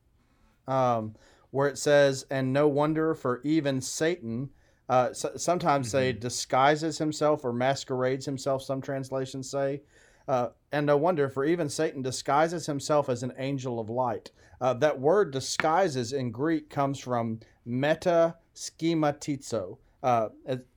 um, 0.67 1.15
where 1.51 1.69
it 1.69 1.77
says, 1.77 2.25
And 2.29 2.51
no 2.51 2.67
wonder, 2.67 3.15
for 3.15 3.39
even 3.45 3.79
Satan, 3.79 4.49
uh, 4.89 5.13
so, 5.13 5.31
sometimes 5.37 5.87
mm-hmm. 5.87 5.97
say 5.97 6.11
disguises 6.11 6.97
himself 6.97 7.45
or 7.45 7.53
masquerades 7.53 8.25
himself, 8.25 8.61
some 8.63 8.81
translations 8.81 9.49
say. 9.49 9.81
Uh, 10.29 10.49
and 10.71 10.85
no 10.85 10.95
wonder, 10.95 11.27
for 11.27 11.43
even 11.43 11.67
Satan 11.67 12.03
disguises 12.03 12.67
himself 12.67 13.09
as 13.09 13.23
an 13.23 13.33
angel 13.39 13.79
of 13.79 13.89
light. 13.89 14.29
Uh, 14.61 14.75
that 14.75 14.99
word 14.99 15.31
disguises 15.31 16.13
in 16.13 16.29
Greek 16.29 16.69
comes 16.69 16.99
from 16.99 17.39
meta 17.65 18.35
schematizo. 18.53 19.79
Uh, 20.03 20.27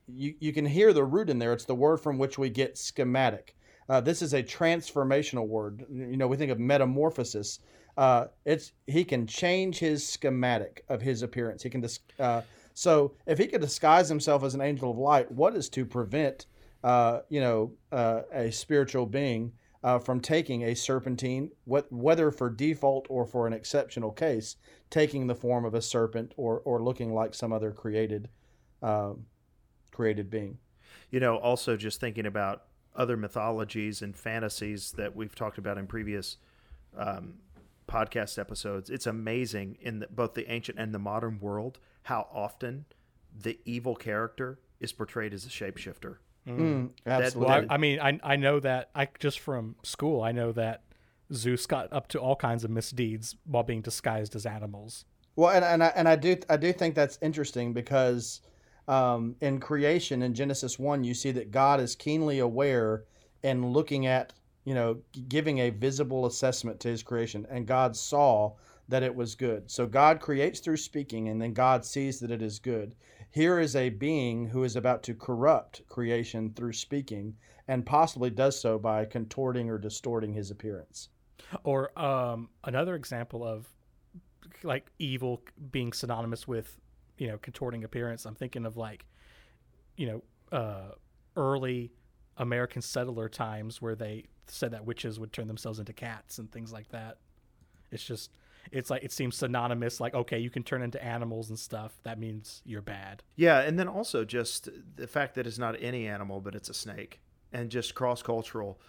you, 0.07 0.33
you 0.39 0.53
can 0.53 0.65
hear 0.65 0.91
the 0.91 1.03
root 1.03 1.29
in 1.29 1.37
there. 1.37 1.53
It's 1.53 1.65
the 1.65 1.75
word 1.75 1.97
from 1.97 2.17
which 2.17 2.39
we 2.39 2.49
get 2.49 2.79
schematic. 2.79 3.55
Uh, 3.87 4.01
this 4.01 4.23
is 4.23 4.33
a 4.33 4.41
transformational 4.41 5.47
word. 5.47 5.85
You 5.91 6.17
know, 6.17 6.27
we 6.27 6.37
think 6.37 6.51
of 6.51 6.59
metamorphosis. 6.59 7.59
Uh, 7.95 8.25
it's 8.45 8.71
he 8.87 9.03
can 9.03 9.27
change 9.27 9.77
his 9.77 10.03
schematic 10.03 10.83
of 10.89 10.99
his 10.99 11.21
appearance. 11.21 11.61
He 11.61 11.69
can 11.69 11.81
dis- 11.81 11.99
uh, 12.19 12.41
so 12.73 13.13
if 13.27 13.37
he 13.37 13.45
could 13.45 13.61
disguise 13.61 14.09
himself 14.09 14.43
as 14.43 14.55
an 14.55 14.61
angel 14.61 14.89
of 14.89 14.97
light, 14.97 15.31
what 15.31 15.55
is 15.55 15.69
to 15.69 15.85
prevent 15.85 16.47
uh, 16.83 17.19
you 17.29 17.39
know 17.39 17.71
uh, 17.91 18.21
a 18.31 18.51
spiritual 18.51 19.05
being 19.05 19.53
uh, 19.83 19.99
from 19.99 20.19
taking 20.19 20.63
a 20.63 20.75
serpentine, 20.75 21.51
what, 21.65 21.91
whether 21.91 22.31
for 22.31 22.49
default 22.49 23.05
or 23.09 23.25
for 23.25 23.45
an 23.45 23.53
exceptional 23.53 24.11
case, 24.11 24.55
taking 24.89 25.27
the 25.27 25.35
form 25.35 25.65
of 25.65 25.73
a 25.73 25.81
serpent 25.81 26.33
or 26.37 26.61
or 26.65 26.81
looking 26.81 27.13
like 27.13 27.33
some 27.33 27.51
other 27.51 27.71
created 27.71 28.29
um, 28.81 29.25
created 29.91 30.29
being. 30.29 30.57
You 31.11 31.19
know, 31.19 31.37
also 31.37 31.77
just 31.77 31.99
thinking 31.99 32.25
about 32.25 32.63
other 32.95 33.17
mythologies 33.17 34.01
and 34.01 34.15
fantasies 34.15 34.91
that 34.93 35.15
we've 35.15 35.35
talked 35.35 35.57
about 35.57 35.77
in 35.77 35.87
previous 35.87 36.37
um, 36.97 37.35
podcast 37.87 38.37
episodes. 38.37 38.89
It's 38.89 39.07
amazing 39.07 39.77
in 39.81 39.99
the, 39.99 40.07
both 40.07 40.33
the 40.33 40.51
ancient 40.51 40.79
and 40.79 40.93
the 40.93 40.99
modern 40.99 41.39
world 41.39 41.79
how 42.03 42.27
often 42.33 42.85
the 43.35 43.59
evil 43.65 43.95
character 43.95 44.59
is 44.79 44.91
portrayed 44.91 45.33
as 45.33 45.45
a 45.45 45.49
shapeshifter. 45.49 46.17
Mm, 46.47 46.57
mm 46.57 46.89
absolutely. 47.05 47.53
Well, 47.53 47.65
I, 47.69 47.73
I, 47.73 47.77
mean, 47.77 47.99
I 47.99 48.19
I 48.23 48.35
know 48.35 48.59
that 48.59 48.89
I 48.93 49.07
just 49.19 49.39
from 49.39 49.75
school 49.83 50.21
I 50.21 50.31
know 50.31 50.51
that 50.51 50.83
Zeus 51.33 51.65
got 51.65 51.91
up 51.93 52.07
to 52.09 52.19
all 52.19 52.35
kinds 52.35 52.63
of 52.63 52.69
misdeeds 52.69 53.35
while 53.45 53.63
being 53.63 53.81
disguised 53.81 54.35
as 54.35 54.45
animals. 54.45 55.05
Well, 55.35 55.49
and 55.49 55.63
and 55.63 55.83
I, 55.83 55.87
and 55.95 56.07
I 56.07 56.15
do 56.15 56.37
I 56.49 56.57
do 56.57 56.73
think 56.73 56.95
that's 56.95 57.17
interesting 57.21 57.73
because 57.73 58.41
um, 58.87 59.35
in 59.41 59.59
creation 59.59 60.21
in 60.21 60.33
Genesis 60.33 60.77
1, 60.77 61.03
you 61.03 61.13
see 61.13 61.31
that 61.31 61.51
God 61.51 61.79
is 61.79 61.95
keenly 61.95 62.39
aware 62.39 63.05
and 63.43 63.71
looking 63.71 64.05
at, 64.05 64.33
you 64.65 64.73
know, 64.73 64.97
giving 65.27 65.59
a 65.59 65.69
visible 65.69 66.25
assessment 66.25 66.79
to 66.81 66.89
his 66.89 67.03
creation. 67.03 67.47
And 67.49 67.65
God 67.65 67.95
saw 67.95 68.53
that 68.89 69.03
it 69.03 69.15
was 69.15 69.35
good. 69.35 69.69
So 69.69 69.85
God 69.85 70.19
creates 70.19 70.59
through 70.59 70.77
speaking, 70.77 71.29
and 71.29 71.41
then 71.41 71.53
God 71.53 71.85
sees 71.85 72.19
that 72.19 72.31
it 72.31 72.41
is 72.41 72.59
good. 72.59 72.95
Here 73.31 73.59
is 73.59 73.75
a 73.75 73.89
being 73.89 74.47
who 74.47 74.63
is 74.63 74.75
about 74.75 75.03
to 75.03 75.15
corrupt 75.15 75.81
creation 75.87 76.53
through 76.55 76.73
speaking 76.73 77.35
and 77.67 77.85
possibly 77.85 78.29
does 78.29 78.59
so 78.59 78.77
by 78.77 79.05
contorting 79.05 79.69
or 79.69 79.77
distorting 79.77 80.33
his 80.33 80.51
appearance. 80.51 81.09
Or 81.63 81.97
um, 81.99 82.49
another 82.63 82.95
example 82.95 83.43
of 83.43 83.67
like 84.63 84.91
evil 84.99 85.41
being 85.71 85.93
synonymous 85.93 86.47
with 86.47 86.79
you 87.17 87.27
know 87.27 87.37
contorting 87.37 87.83
appearance 87.83 88.25
i'm 88.25 88.35
thinking 88.35 88.65
of 88.65 88.77
like 88.77 89.05
you 89.97 90.07
know 90.07 90.23
uh, 90.57 90.91
early 91.35 91.91
american 92.37 92.81
settler 92.81 93.29
times 93.29 93.81
where 93.81 93.95
they 93.95 94.25
said 94.47 94.71
that 94.71 94.85
witches 94.85 95.19
would 95.19 95.31
turn 95.31 95.47
themselves 95.47 95.79
into 95.79 95.93
cats 95.93 96.37
and 96.37 96.51
things 96.51 96.71
like 96.71 96.89
that 96.89 97.17
it's 97.91 98.03
just 98.03 98.31
it's 98.71 98.89
like 98.89 99.03
it 99.03 99.11
seems 99.11 99.35
synonymous 99.35 99.99
like 99.99 100.13
okay 100.13 100.39
you 100.39 100.49
can 100.49 100.63
turn 100.63 100.81
into 100.81 101.03
animals 101.03 101.49
and 101.49 101.59
stuff. 101.59 101.93
That 102.03 102.19
means 102.19 102.61
you're 102.65 102.81
bad. 102.81 103.23
Yeah 103.35 103.59
and 103.59 103.77
then 103.77 103.87
also 103.87 104.25
just 104.25 104.69
the 104.95 105.07
fact 105.07 105.35
that 105.35 105.47
it's 105.47 105.59
not 105.59 105.75
any 105.81 106.07
animal 106.07 106.41
but 106.41 106.55
it's 106.55 106.69
a 106.69 106.73
snake. 106.73 107.21
And 107.51 107.69
just 107.69 107.93
cross-cultural 107.93 108.79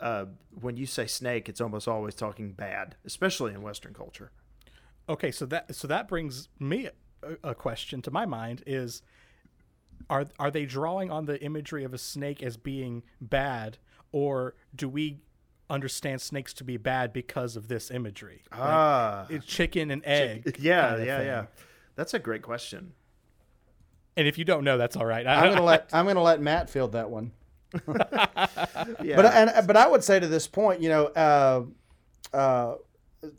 uh, 0.00 0.26
when 0.60 0.76
you 0.76 0.86
say 0.86 1.06
snake 1.06 1.48
it's 1.48 1.60
almost 1.60 1.88
always 1.88 2.14
talking 2.14 2.52
bad 2.52 2.96
especially 3.04 3.52
in 3.52 3.62
western 3.62 3.94
culture. 3.94 4.30
Okay 5.08 5.30
so 5.30 5.46
that 5.46 5.74
so 5.74 5.88
that 5.88 6.08
brings 6.08 6.48
me 6.58 6.88
a 7.42 7.54
question 7.54 8.00
to 8.02 8.10
my 8.10 8.24
mind 8.24 8.62
is 8.66 9.02
are 10.08 10.26
are 10.38 10.50
they 10.50 10.64
drawing 10.64 11.10
on 11.10 11.26
the 11.26 11.42
imagery 11.42 11.84
of 11.84 11.92
a 11.92 11.98
snake 11.98 12.42
as 12.42 12.56
being 12.56 13.02
bad 13.20 13.78
or 14.12 14.54
do 14.74 14.88
we 14.88 15.18
understand 15.70 16.20
snakes 16.20 16.52
to 16.54 16.64
be 16.64 16.76
bad 16.76 17.12
because 17.12 17.56
of 17.56 17.68
this 17.68 17.90
imagery 17.90 18.42
ah 18.52 19.26
like, 19.28 19.38
it's 19.38 19.46
chicken 19.46 19.90
and 19.90 20.04
egg 20.04 20.44
Chick- 20.44 20.58
yeah 20.60 20.96
yeah 20.96 21.22
yeah 21.22 21.46
that's 21.94 22.14
a 22.14 22.18
great 22.18 22.42
question 22.42 22.92
and 24.16 24.26
if 24.26 24.38
you 24.38 24.44
don't 24.44 24.64
know 24.64 24.78
that's 24.78 24.96
all 24.96 25.06
right 25.06 25.26
I, 25.26 25.46
am 25.46 25.54
gonna 25.54 25.64
let 25.64 25.90
i'm 25.92 26.06
gonna 26.06 26.22
let 26.22 26.40
matt 26.40 26.70
field 26.70 26.92
that 26.92 27.10
one 27.10 27.32
yeah. 27.86 29.14
but 29.14 29.26
and 29.26 29.66
but 29.66 29.76
i 29.76 29.86
would 29.86 30.02
say 30.02 30.18
to 30.18 30.26
this 30.26 30.46
point 30.46 30.80
you 30.80 30.88
know 30.88 31.06
uh, 31.06 31.64
uh, 32.32 32.74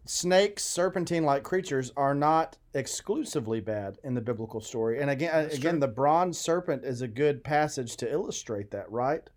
snakes, 0.06 0.64
serpentine-like 0.64 1.44
creatures 1.44 1.92
are 1.96 2.14
not 2.14 2.58
exclusively 2.74 3.60
bad 3.60 3.98
in 4.04 4.14
the 4.14 4.22
biblical 4.22 4.62
story. 4.62 5.02
And 5.02 5.10
again, 5.10 5.32
That's 5.34 5.58
again, 5.58 5.74
true. 5.74 5.80
the 5.82 5.88
bronze 5.88 6.38
serpent 6.38 6.84
is 6.84 7.02
a 7.02 7.08
good 7.08 7.44
passage 7.44 7.96
to 7.98 8.12
illustrate 8.12 8.72
that, 8.72 8.92
right? 8.92 9.28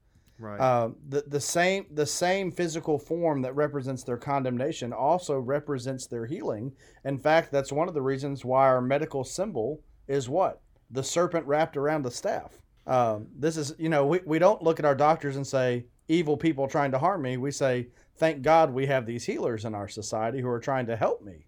Right. 0.42 0.58
Uh, 0.58 0.90
the 1.08 1.22
the 1.28 1.40
same 1.40 1.86
the 1.92 2.04
same 2.04 2.50
physical 2.50 2.98
form 2.98 3.42
that 3.42 3.54
represents 3.54 4.02
their 4.02 4.16
condemnation 4.16 4.92
also 4.92 5.38
represents 5.38 6.08
their 6.08 6.26
healing. 6.26 6.72
In 7.04 7.16
fact, 7.16 7.52
that's 7.52 7.70
one 7.70 7.86
of 7.86 7.94
the 7.94 8.02
reasons 8.02 8.44
why 8.44 8.66
our 8.66 8.80
medical 8.80 9.22
symbol 9.22 9.80
is 10.08 10.28
what 10.28 10.60
the 10.90 11.04
serpent 11.04 11.46
wrapped 11.46 11.76
around 11.76 12.02
the 12.02 12.10
staff. 12.10 12.58
Um, 12.88 13.28
this 13.38 13.56
is 13.56 13.76
you 13.78 13.88
know 13.88 14.04
we, 14.04 14.18
we 14.26 14.40
don't 14.40 14.60
look 14.60 14.80
at 14.80 14.84
our 14.84 14.96
doctors 14.96 15.36
and 15.36 15.46
say 15.46 15.86
evil 16.08 16.36
people 16.36 16.66
trying 16.66 16.90
to 16.90 16.98
harm 16.98 17.22
me. 17.22 17.36
We 17.36 17.52
say 17.52 17.86
thank 18.16 18.42
God 18.42 18.74
we 18.74 18.86
have 18.86 19.06
these 19.06 19.24
healers 19.24 19.64
in 19.64 19.76
our 19.76 19.86
society 19.86 20.40
who 20.40 20.48
are 20.48 20.58
trying 20.58 20.86
to 20.86 20.96
help 20.96 21.22
me. 21.22 21.46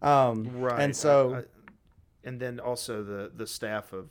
Um, 0.00 0.58
right. 0.58 0.80
And 0.80 0.96
so, 0.96 1.34
I, 1.34 1.38
I, 1.38 1.42
and 2.24 2.40
then 2.40 2.60
also 2.60 3.04
the 3.04 3.30
the 3.36 3.46
staff 3.46 3.92
of, 3.92 4.08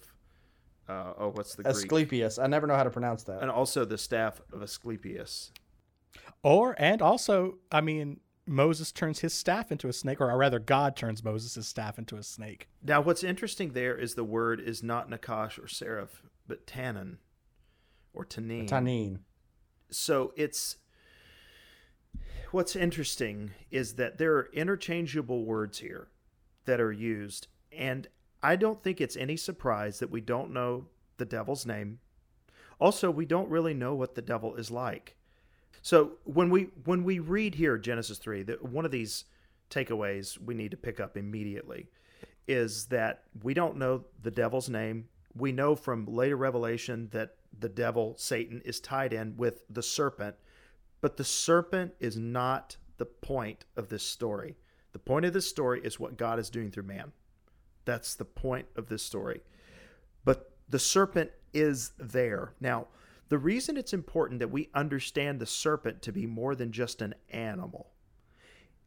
uh, 0.87 1.13
oh, 1.17 1.29
what's 1.29 1.55
the 1.55 1.63
Greek? 1.63 1.75
Asclepius? 1.75 2.39
I 2.39 2.47
never 2.47 2.67
know 2.67 2.75
how 2.75 2.83
to 2.83 2.89
pronounce 2.89 3.23
that. 3.23 3.41
And 3.41 3.49
also 3.49 3.85
the 3.85 3.97
staff 3.97 4.41
of 4.53 4.61
Asclepius. 4.61 5.51
Or 6.43 6.75
and 6.77 7.01
also, 7.01 7.55
I 7.71 7.81
mean, 7.81 8.19
Moses 8.47 8.91
turns 8.91 9.19
his 9.19 9.33
staff 9.33 9.71
into 9.71 9.87
a 9.87 9.93
snake, 9.93 10.21
or 10.21 10.35
rather, 10.37 10.59
God 10.59 10.95
turns 10.95 11.23
Moses' 11.23 11.67
staff 11.67 11.97
into 11.97 12.15
a 12.17 12.23
snake. 12.23 12.67
Now, 12.83 13.01
what's 13.01 13.23
interesting 13.23 13.71
there 13.71 13.97
is 13.97 14.13
the 14.13 14.23
word 14.23 14.59
is 14.59 14.83
not 14.83 15.09
Nakash 15.09 15.61
or 15.61 15.67
Seraph, 15.67 16.21
but 16.47 16.67
Tannin 16.67 17.17
or 18.13 18.23
Tanin. 18.23 18.67
Tanin. 18.67 19.19
So 19.89 20.33
it's 20.35 20.77
what's 22.51 22.75
interesting 22.75 23.51
is 23.71 23.95
that 23.95 24.17
there 24.17 24.35
are 24.35 24.49
interchangeable 24.53 25.43
words 25.45 25.79
here 25.79 26.09
that 26.65 26.79
are 26.79 26.91
used, 26.91 27.47
and 27.71 28.07
I 28.43 28.55
don't 28.55 28.81
think 28.83 29.01
it's 29.01 29.17
any 29.17 29.37
surprise 29.37 29.99
that 29.99 30.11
we 30.11 30.21
don't 30.21 30.51
know 30.51 30.85
the 31.17 31.25
devil's 31.25 31.65
name. 31.65 31.99
Also, 32.79 33.09
we 33.09 33.25
don't 33.25 33.49
really 33.49 33.73
know 33.73 33.95
what 33.95 34.15
the 34.15 34.21
devil 34.21 34.55
is 34.55 34.69
like. 34.69 35.15
So 35.81 36.13
when 36.23 36.49
we 36.49 36.69
when 36.83 37.03
we 37.03 37.19
read 37.19 37.55
here 37.55 37.77
Genesis 37.77 38.17
three, 38.17 38.43
that 38.43 38.63
one 38.63 38.85
of 38.85 38.91
these 38.91 39.25
takeaways 39.69 40.37
we 40.37 40.53
need 40.53 40.71
to 40.71 40.77
pick 40.77 40.99
up 40.99 41.17
immediately 41.17 41.87
is 42.47 42.85
that 42.87 43.23
we 43.43 43.53
don't 43.53 43.77
know 43.77 44.03
the 44.21 44.31
devil's 44.31 44.69
name. 44.69 45.07
We 45.35 45.51
know 45.51 45.75
from 45.75 46.05
later 46.05 46.37
revelation 46.37 47.09
that 47.11 47.35
the 47.57 47.69
devil, 47.69 48.15
Satan, 48.17 48.61
is 48.65 48.79
tied 48.79 49.13
in 49.13 49.35
with 49.37 49.63
the 49.69 49.83
serpent, 49.83 50.35
but 51.01 51.17
the 51.17 51.23
serpent 51.23 51.93
is 51.99 52.17
not 52.17 52.77
the 52.97 53.05
point 53.05 53.65
of 53.75 53.89
this 53.89 54.03
story. 54.03 54.55
The 54.93 54.99
point 54.99 55.25
of 55.25 55.33
this 55.33 55.49
story 55.49 55.81
is 55.83 55.99
what 55.99 56.17
God 56.17 56.39
is 56.39 56.49
doing 56.49 56.71
through 56.71 56.83
man. 56.83 57.11
That's 57.85 58.15
the 58.15 58.25
point 58.25 58.67
of 58.75 58.89
this 58.89 59.03
story. 59.03 59.41
But 60.23 60.51
the 60.67 60.79
serpent 60.79 61.31
is 61.53 61.91
there. 61.97 62.53
Now, 62.59 62.87
the 63.29 63.37
reason 63.37 63.77
it's 63.77 63.93
important 63.93 64.39
that 64.39 64.51
we 64.51 64.69
understand 64.73 65.39
the 65.39 65.45
serpent 65.45 66.01
to 66.03 66.11
be 66.11 66.25
more 66.25 66.55
than 66.55 66.71
just 66.71 67.01
an 67.01 67.15
animal 67.31 67.91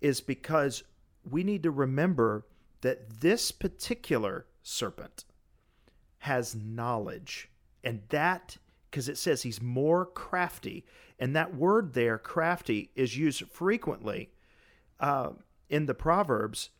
is 0.00 0.20
because 0.20 0.84
we 1.28 1.42
need 1.42 1.62
to 1.64 1.70
remember 1.70 2.46
that 2.82 3.20
this 3.20 3.50
particular 3.50 4.46
serpent 4.62 5.24
has 6.18 6.54
knowledge. 6.54 7.50
And 7.82 8.02
that, 8.10 8.58
because 8.90 9.08
it 9.08 9.18
says 9.18 9.42
he's 9.42 9.60
more 9.60 10.06
crafty. 10.06 10.84
And 11.18 11.34
that 11.34 11.54
word 11.54 11.94
there, 11.94 12.18
crafty, 12.18 12.90
is 12.94 13.16
used 13.16 13.42
frequently 13.48 14.30
uh, 15.00 15.30
in 15.68 15.86
the 15.86 15.94
Proverbs 15.94 16.70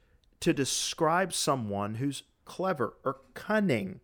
to 0.41 0.53
describe 0.53 1.33
someone 1.33 1.97
who's 1.97 2.23
clever 2.45 2.95
or 3.05 3.19
cunning 3.35 4.01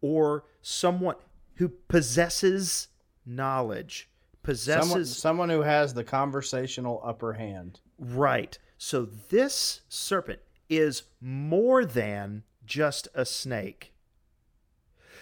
or 0.00 0.44
someone 0.62 1.16
who 1.54 1.68
possesses 1.68 2.88
knowledge, 3.24 4.08
possesses. 4.42 4.88
Someone, 4.90 5.04
someone 5.04 5.50
who 5.50 5.62
has 5.62 5.94
the 5.94 6.04
conversational 6.04 7.00
upper 7.04 7.34
hand. 7.34 7.80
Right. 7.98 8.58
So 8.78 9.04
this 9.04 9.80
serpent 9.88 10.40
is 10.68 11.04
more 11.20 11.84
than 11.84 12.42
just 12.64 13.08
a 13.14 13.24
snake. 13.24 13.92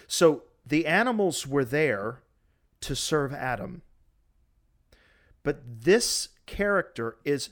So 0.07 0.43
the 0.65 0.85
animals 0.85 1.47
were 1.47 1.65
there 1.65 2.21
to 2.81 2.95
serve 2.95 3.33
Adam. 3.33 3.81
But 5.43 5.61
this 5.83 6.29
character 6.45 7.17
is 7.23 7.49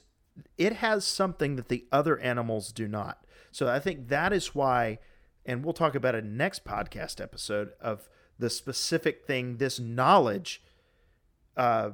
it 0.57 0.73
has 0.73 1.05
something 1.05 1.55
that 1.55 1.69
the 1.69 1.85
other 1.91 2.17
animals 2.19 2.71
do 2.71 2.87
not. 2.87 3.25
So 3.51 3.67
I 3.67 3.79
think 3.79 4.07
that 4.09 4.33
is 4.33 4.55
why 4.55 4.99
and 5.45 5.63
we'll 5.63 5.73
talk 5.73 5.93
about 5.93 6.15
it 6.15 6.23
next 6.23 6.63
podcast 6.63 7.19
episode 7.19 7.71
of 7.81 8.07
the 8.39 8.49
specific 8.49 9.25
thing 9.25 9.57
this 9.57 9.77
knowledge 9.79 10.63
uh 11.57 11.91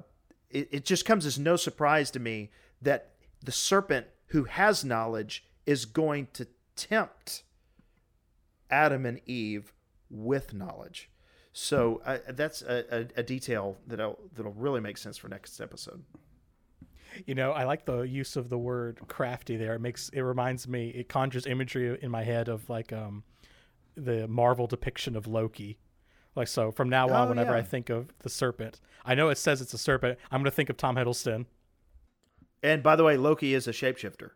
it, 0.50 0.70
it 0.72 0.86
just 0.86 1.04
comes 1.04 1.26
as 1.26 1.40
no 1.40 1.56
surprise 1.56 2.12
to 2.12 2.20
me 2.20 2.52
that 2.82 3.12
the 3.44 3.52
serpent 3.52 4.08
who 4.28 4.44
has 4.46 4.86
knowledge 4.86 5.46
is 5.66 5.86
going 5.86 6.28
to 6.34 6.48
tempt 6.76 7.44
Adam 8.70 9.06
and 9.06 9.20
Eve 9.26 9.74
with 10.10 10.54
knowledge. 10.54 11.10
So 11.52 12.02
uh, 12.06 12.20
that's 12.30 12.62
a, 12.62 12.86
a, 12.92 13.20
a 13.20 13.24
detail 13.24 13.78
that'll 13.88 14.20
that'll 14.36 14.54
really 14.54 14.82
make 14.82 14.98
sense 14.98 15.18
for 15.18 15.28
next 15.28 15.60
episode. 15.60 16.04
You 17.26 17.36
know, 17.36 17.52
I 17.52 17.64
like 17.64 17.86
the 17.86 18.02
use 18.02 18.36
of 18.36 18.50
the 18.50 18.58
word 18.58 19.00
crafty 19.08 19.58
there. 19.58 19.74
It 19.76 19.82
makes 19.82 20.10
it 20.10 20.22
reminds 20.22 20.68
me 20.68 20.90
it 20.90 21.10
conjures 21.10 21.46
imagery 21.46 21.98
in 22.02 22.12
my 22.12 22.24
head 22.24 22.48
of 22.48 22.70
like 22.70 22.92
um 22.94 23.24
the 23.96 24.28
Marvel 24.28 24.68
depiction 24.68 25.16
of 25.16 25.28
Loki. 25.28 25.78
Like 26.36 26.48
so 26.48 26.72
from 26.72 26.90
now 26.90 27.10
on 27.10 27.28
Oh, 27.28 27.30
whenever 27.30 27.52
yeah. 27.52 27.58
I 27.58 27.62
think 27.64 27.90
of 27.90 28.10
the 28.20 28.30
serpent, 28.30 28.80
I 29.06 29.16
know 29.16 29.30
it 29.30 29.38
says 29.38 29.62
it's 29.62 29.74
a 29.74 29.78
serpent, 29.78 30.18
I'm 30.32 30.40
going 30.40 30.46
to 30.46 30.52
think 30.56 30.70
of 30.70 30.78
Tom 30.78 30.96
Hiddleston. 30.96 31.46
And 32.64 32.84
by 32.84 32.96
the 32.96 33.04
way, 33.04 33.18
Loki 33.18 33.54
is 33.54 33.68
a 33.68 33.72
shapeshifter. 33.72 34.32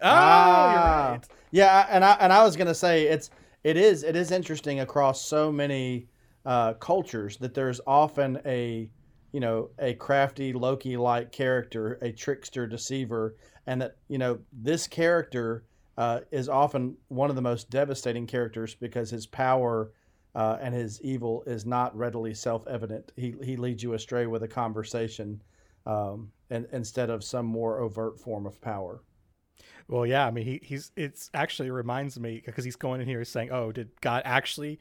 Oh, 0.00 0.02
Ah, 0.02 0.72
you're 0.72 1.12
right. 1.12 1.28
Yeah, 1.50 1.86
and 1.90 2.04
I 2.04 2.12
and 2.20 2.32
I 2.32 2.42
was 2.44 2.56
gonna 2.56 2.74
say 2.74 3.04
it's 3.04 3.30
it 3.62 3.76
is 3.76 4.02
it 4.02 4.16
is 4.16 4.30
interesting 4.30 4.80
across 4.80 5.24
so 5.24 5.52
many 5.52 6.08
uh, 6.44 6.74
cultures 6.74 7.36
that 7.38 7.54
there's 7.54 7.80
often 7.86 8.40
a 8.44 8.90
you 9.34 9.40
know 9.40 9.70
a 9.78 9.94
crafty 9.94 10.52
Loki 10.52 10.96
like 10.96 11.32
character, 11.32 11.98
a 12.00 12.12
trickster 12.12 12.66
deceiver, 12.66 13.36
and 13.66 13.82
that 13.82 13.96
you 14.08 14.18
know 14.18 14.38
this 14.52 14.86
character 14.86 15.64
uh, 15.98 16.20
is 16.30 16.48
often 16.48 16.96
one 17.08 17.30
of 17.30 17.36
the 17.36 17.42
most 17.42 17.68
devastating 17.68 18.26
characters 18.26 18.74
because 18.74 19.10
his 19.10 19.26
power. 19.26 19.92
Uh, 20.36 20.58
and 20.60 20.74
his 20.74 21.00
evil 21.02 21.44
is 21.46 21.64
not 21.64 21.96
readily 21.96 22.34
self-evident. 22.34 23.12
He, 23.14 23.36
he 23.44 23.56
leads 23.56 23.84
you 23.84 23.92
astray 23.92 24.26
with 24.26 24.42
a 24.42 24.48
conversation, 24.48 25.40
um, 25.86 26.32
and 26.50 26.66
instead 26.72 27.08
of 27.08 27.22
some 27.22 27.46
more 27.46 27.78
overt 27.78 28.18
form 28.18 28.44
of 28.44 28.60
power. 28.60 29.00
Well, 29.86 30.04
yeah, 30.04 30.26
I 30.26 30.32
mean, 30.32 30.44
he, 30.44 30.60
he's 30.60 30.90
it's 30.96 31.30
actually 31.34 31.70
reminds 31.70 32.18
me 32.18 32.42
because 32.44 32.64
he's 32.64 32.74
going 32.74 33.00
in 33.00 33.06
here 33.06 33.24
saying, 33.24 33.52
"Oh, 33.52 33.70
did 33.70 33.90
God 34.00 34.22
actually 34.24 34.80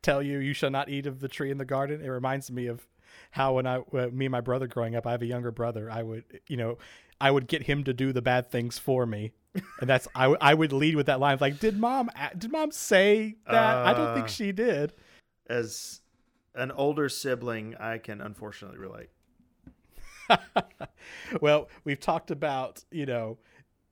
tell 0.00 0.22
you 0.22 0.38
you 0.38 0.54
shall 0.54 0.70
not 0.70 0.88
eat 0.88 1.04
of 1.04 1.20
the 1.20 1.28
tree 1.28 1.50
in 1.50 1.58
the 1.58 1.66
garden?" 1.66 2.00
It 2.02 2.08
reminds 2.08 2.50
me 2.50 2.66
of 2.66 2.88
how 3.30 3.54
when 3.54 3.66
I 3.66 3.76
uh, 3.78 4.08
me 4.12 4.26
and 4.26 4.32
my 4.32 4.40
brother 4.40 4.66
growing 4.66 4.94
up, 4.96 5.06
I 5.06 5.12
have 5.12 5.22
a 5.22 5.26
younger 5.26 5.50
brother. 5.50 5.90
I 5.90 6.02
would, 6.02 6.24
you 6.48 6.56
know, 6.56 6.78
I 7.20 7.30
would 7.30 7.46
get 7.46 7.62
him 7.62 7.84
to 7.84 7.92
do 7.92 8.12
the 8.12 8.22
bad 8.22 8.50
things 8.50 8.78
for 8.78 9.06
me, 9.06 9.32
and 9.80 9.88
that's 9.88 10.08
I, 10.14 10.22
w- 10.22 10.38
I 10.40 10.54
would 10.54 10.72
lead 10.72 10.96
with 10.96 11.06
that 11.06 11.20
line 11.20 11.38
like, 11.40 11.60
"Did 11.60 11.78
mom 11.78 12.10
did 12.36 12.50
mom 12.52 12.70
say 12.70 13.36
that? 13.46 13.86
I 13.86 13.92
don't 13.94 14.14
think 14.14 14.26
Uh. 14.26 14.28
she 14.28 14.52
did." 14.52 14.92
As 15.48 16.00
an 16.54 16.70
older 16.72 17.08
sibling, 17.08 17.74
I 17.78 17.98
can 17.98 18.20
unfortunately 18.20 18.78
relate. 18.78 19.08
well, 21.40 21.68
we've 21.84 22.00
talked 22.00 22.30
about, 22.30 22.84
you 22.90 23.06
know, 23.06 23.38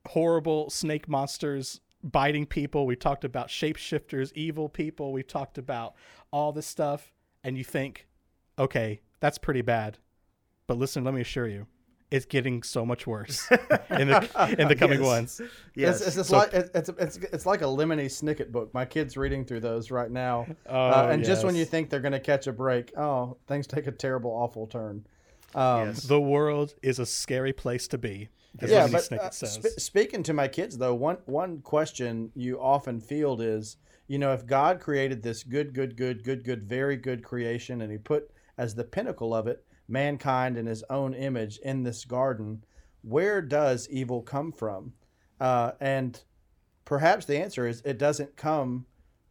horrible 0.07 0.69
snake 0.69 1.07
monsters 1.07 1.81
biting 2.03 2.45
people. 2.45 2.85
We've 2.85 2.99
talked 2.99 3.25
about 3.25 3.47
shapeshifters, 3.47 4.31
evil 4.35 4.69
people. 4.69 5.11
We've 5.11 5.27
talked 5.27 5.57
about 5.57 5.95
all 6.31 6.51
this 6.51 6.67
stuff. 6.67 7.11
And 7.43 7.57
you 7.57 7.63
think, 7.63 8.07
okay, 8.59 9.01
that's 9.19 9.37
pretty 9.37 9.61
bad. 9.61 9.97
But 10.67 10.77
listen, 10.77 11.03
let 11.03 11.13
me 11.13 11.21
assure 11.21 11.47
you, 11.47 11.67
it's 12.11 12.25
getting 12.25 12.61
so 12.63 12.85
much 12.85 13.07
worse 13.07 13.49
in 13.89 14.07
the 14.09 14.55
in 14.59 14.67
the 14.67 14.75
coming 14.75 14.99
Yes. 14.99 15.07
ones. 15.07 15.41
Yes. 15.75 15.97
It's, 15.99 16.07
it's, 16.07 16.15
just 16.17 16.29
So- 16.29 16.37
like 16.37 16.53
it's, 16.53 16.69
it's 16.73 16.89
it's 16.89 17.17
it's 17.33 17.45
like 17.45 17.61
a 17.61 17.65
Lemony 17.65 18.05
Snicket 18.05 18.51
book. 18.51 18.73
My 18.73 18.85
kid's 18.85 19.15
reading 19.17 19.45
through 19.45 19.61
those 19.61 19.91
right 19.91 20.11
now, 20.11 20.45
Oh, 20.67 20.75
uh, 20.89 21.09
and 21.11 21.23
just 21.23 21.43
when 21.45 21.55
you 21.55 21.65
think 21.65 21.89
they're 21.89 21.99
going 22.01 22.11
to 22.13 22.19
catch 22.19 22.47
a 22.47 22.53
break, 22.53 22.91
oh, 22.97 23.37
things 23.47 23.67
take 23.67 23.87
a 23.87 23.91
terrible, 23.91 24.31
awful 24.31 24.67
turn. 24.67 25.05
Um, 25.55 25.87
Yes. 25.87 26.03
the 26.03 26.19
world 26.19 26.75
is 26.83 26.99
a 26.99 27.05
scary 27.05 27.53
place 27.53 27.87
to 27.89 27.97
be, 27.97 28.27
as 28.59 28.69
Yeah, 28.69 28.87
but 28.91 29.01
Snicket 29.03 29.19
uh, 29.43 29.47
sp- 29.47 29.79
speaking 29.79 30.21
to 30.23 30.33
my 30.33 30.49
kids 30.49 30.77
though, 30.77 30.93
one 30.93 31.17
one 31.25 31.59
question 31.61 32.31
you 32.35 32.59
often 32.59 32.99
field 32.99 33.41
is, 33.41 33.77
you 34.07 34.19
know, 34.19 34.33
if 34.33 34.45
God 34.45 34.81
created 34.81 35.23
this 35.23 35.43
good, 35.43 35.73
good, 35.73 35.95
good, 35.95 36.23
good, 36.25 36.43
good, 36.43 36.63
very 36.67 36.97
good 36.97 37.23
creation, 37.23 37.81
and 37.81 37.89
He 37.91 37.97
put 37.97 38.29
as 38.57 38.75
the 38.75 38.83
pinnacle 38.83 39.33
of 39.33 39.47
it 39.47 39.65
mankind 39.87 40.57
in 40.57 40.65
His 40.65 40.83
own 40.89 41.13
image 41.13 41.57
in 41.59 41.83
this 41.83 42.05
garden, 42.05 42.63
where 43.01 43.41
does 43.41 43.87
evil 43.89 44.21
come 44.21 44.51
from? 44.51 44.93
Uh, 45.39 45.71
and 45.79 46.23
perhaps 46.85 47.25
the 47.25 47.37
answer 47.37 47.67
is 47.67 47.81
it 47.85 47.97
doesn't 47.97 48.35
come 48.35 48.85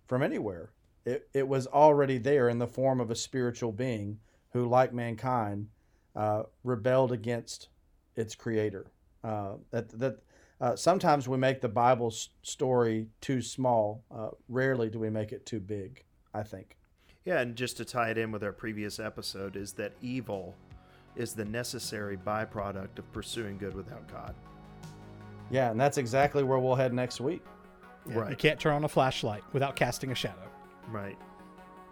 from 0.06 0.22
anywhere. 0.22 0.70
It 1.04 1.28
it 1.32 1.48
was 1.48 1.66
already 1.66 2.18
there 2.18 2.48
in 2.48 2.58
the 2.58 2.66
form 2.66 3.00
of 3.00 3.10
a 3.10 3.16
spiritual 3.16 3.72
being 3.72 4.18
who, 4.50 4.66
like 4.66 4.92
mankind, 4.92 5.68
uh, 6.14 6.44
rebelled 6.64 7.12
against 7.12 7.68
its 8.14 8.34
creator. 8.34 8.86
Uh, 9.22 9.54
that 9.70 9.88
that 9.98 10.18
uh, 10.60 10.74
sometimes 10.76 11.28
we 11.28 11.36
make 11.36 11.60
the 11.60 11.68
Bible 11.68 12.12
story 12.42 13.08
too 13.20 13.42
small. 13.42 14.04
Uh, 14.10 14.28
rarely 14.48 14.88
do 14.88 14.98
we 14.98 15.10
make 15.10 15.32
it 15.32 15.44
too 15.44 15.60
big. 15.60 16.02
I 16.32 16.42
think. 16.42 16.76
Yeah, 17.26 17.40
and 17.40 17.56
just 17.56 17.76
to 17.78 17.84
tie 17.84 18.10
it 18.10 18.18
in 18.18 18.30
with 18.32 18.42
our 18.44 18.52
previous 18.52 18.98
episode, 18.98 19.56
is 19.56 19.72
that 19.72 19.92
evil 20.00 20.54
is 21.16 21.34
the 21.34 21.44
necessary 21.44 22.16
byproduct 22.16 22.98
of 22.98 23.12
pursuing 23.12 23.58
good 23.58 23.74
without 23.74 24.06
God. 24.10 24.34
Yeah, 25.50 25.70
and 25.70 25.80
that's 25.80 25.98
exactly 25.98 26.44
where 26.44 26.58
we'll 26.58 26.76
head 26.76 26.94
next 26.94 27.20
week. 27.20 27.42
You 28.08 28.20
Right. 28.20 28.30
You 28.30 28.36
can't 28.36 28.60
turn 28.60 28.74
on 28.74 28.84
a 28.84 28.88
flashlight 28.88 29.42
without 29.52 29.74
casting 29.74 30.12
a 30.12 30.14
shadow. 30.14 30.48
Right. 30.88 31.18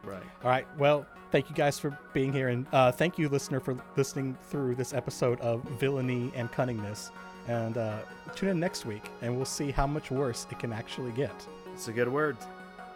Right. 0.05 0.23
All 0.43 0.51
right. 0.51 0.67
Well, 0.79 1.05
thank 1.33 1.51
you 1.51 1.57
guys 1.57 1.81
for 1.81 1.99
being 2.13 2.33
here, 2.33 2.49
and 2.49 2.67
uh, 2.73 2.93
thank 2.93 3.19
you, 3.19 3.29
listener, 3.29 3.59
for 3.59 3.77
listening 3.97 4.37
through 4.51 4.77
this 4.77 4.93
episode 4.95 5.41
of 5.41 5.63
Villainy 5.81 6.31
and 6.37 6.51
Cunningness. 6.53 7.11
And 7.49 7.77
uh, 7.77 7.99
tune 8.37 8.51
in 8.51 8.61
next 8.61 8.87
week, 8.87 9.05
and 9.21 9.35
we'll 9.35 9.45
see 9.45 9.73
how 9.73 9.87
much 9.87 10.11
worse 10.13 10.47
it 10.51 10.59
can 10.61 10.73
actually 10.73 11.13
get. 11.13 11.35
It's 11.73 11.89
a 11.89 11.93
good 11.93 12.09
word. 12.09 12.37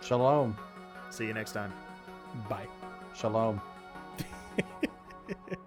Shalom. 0.02 0.56
See 1.10 1.26
you 1.26 1.34
next 1.34 1.52
time. 1.52 1.72
Bye. 2.48 2.68
Shalom. 3.14 3.60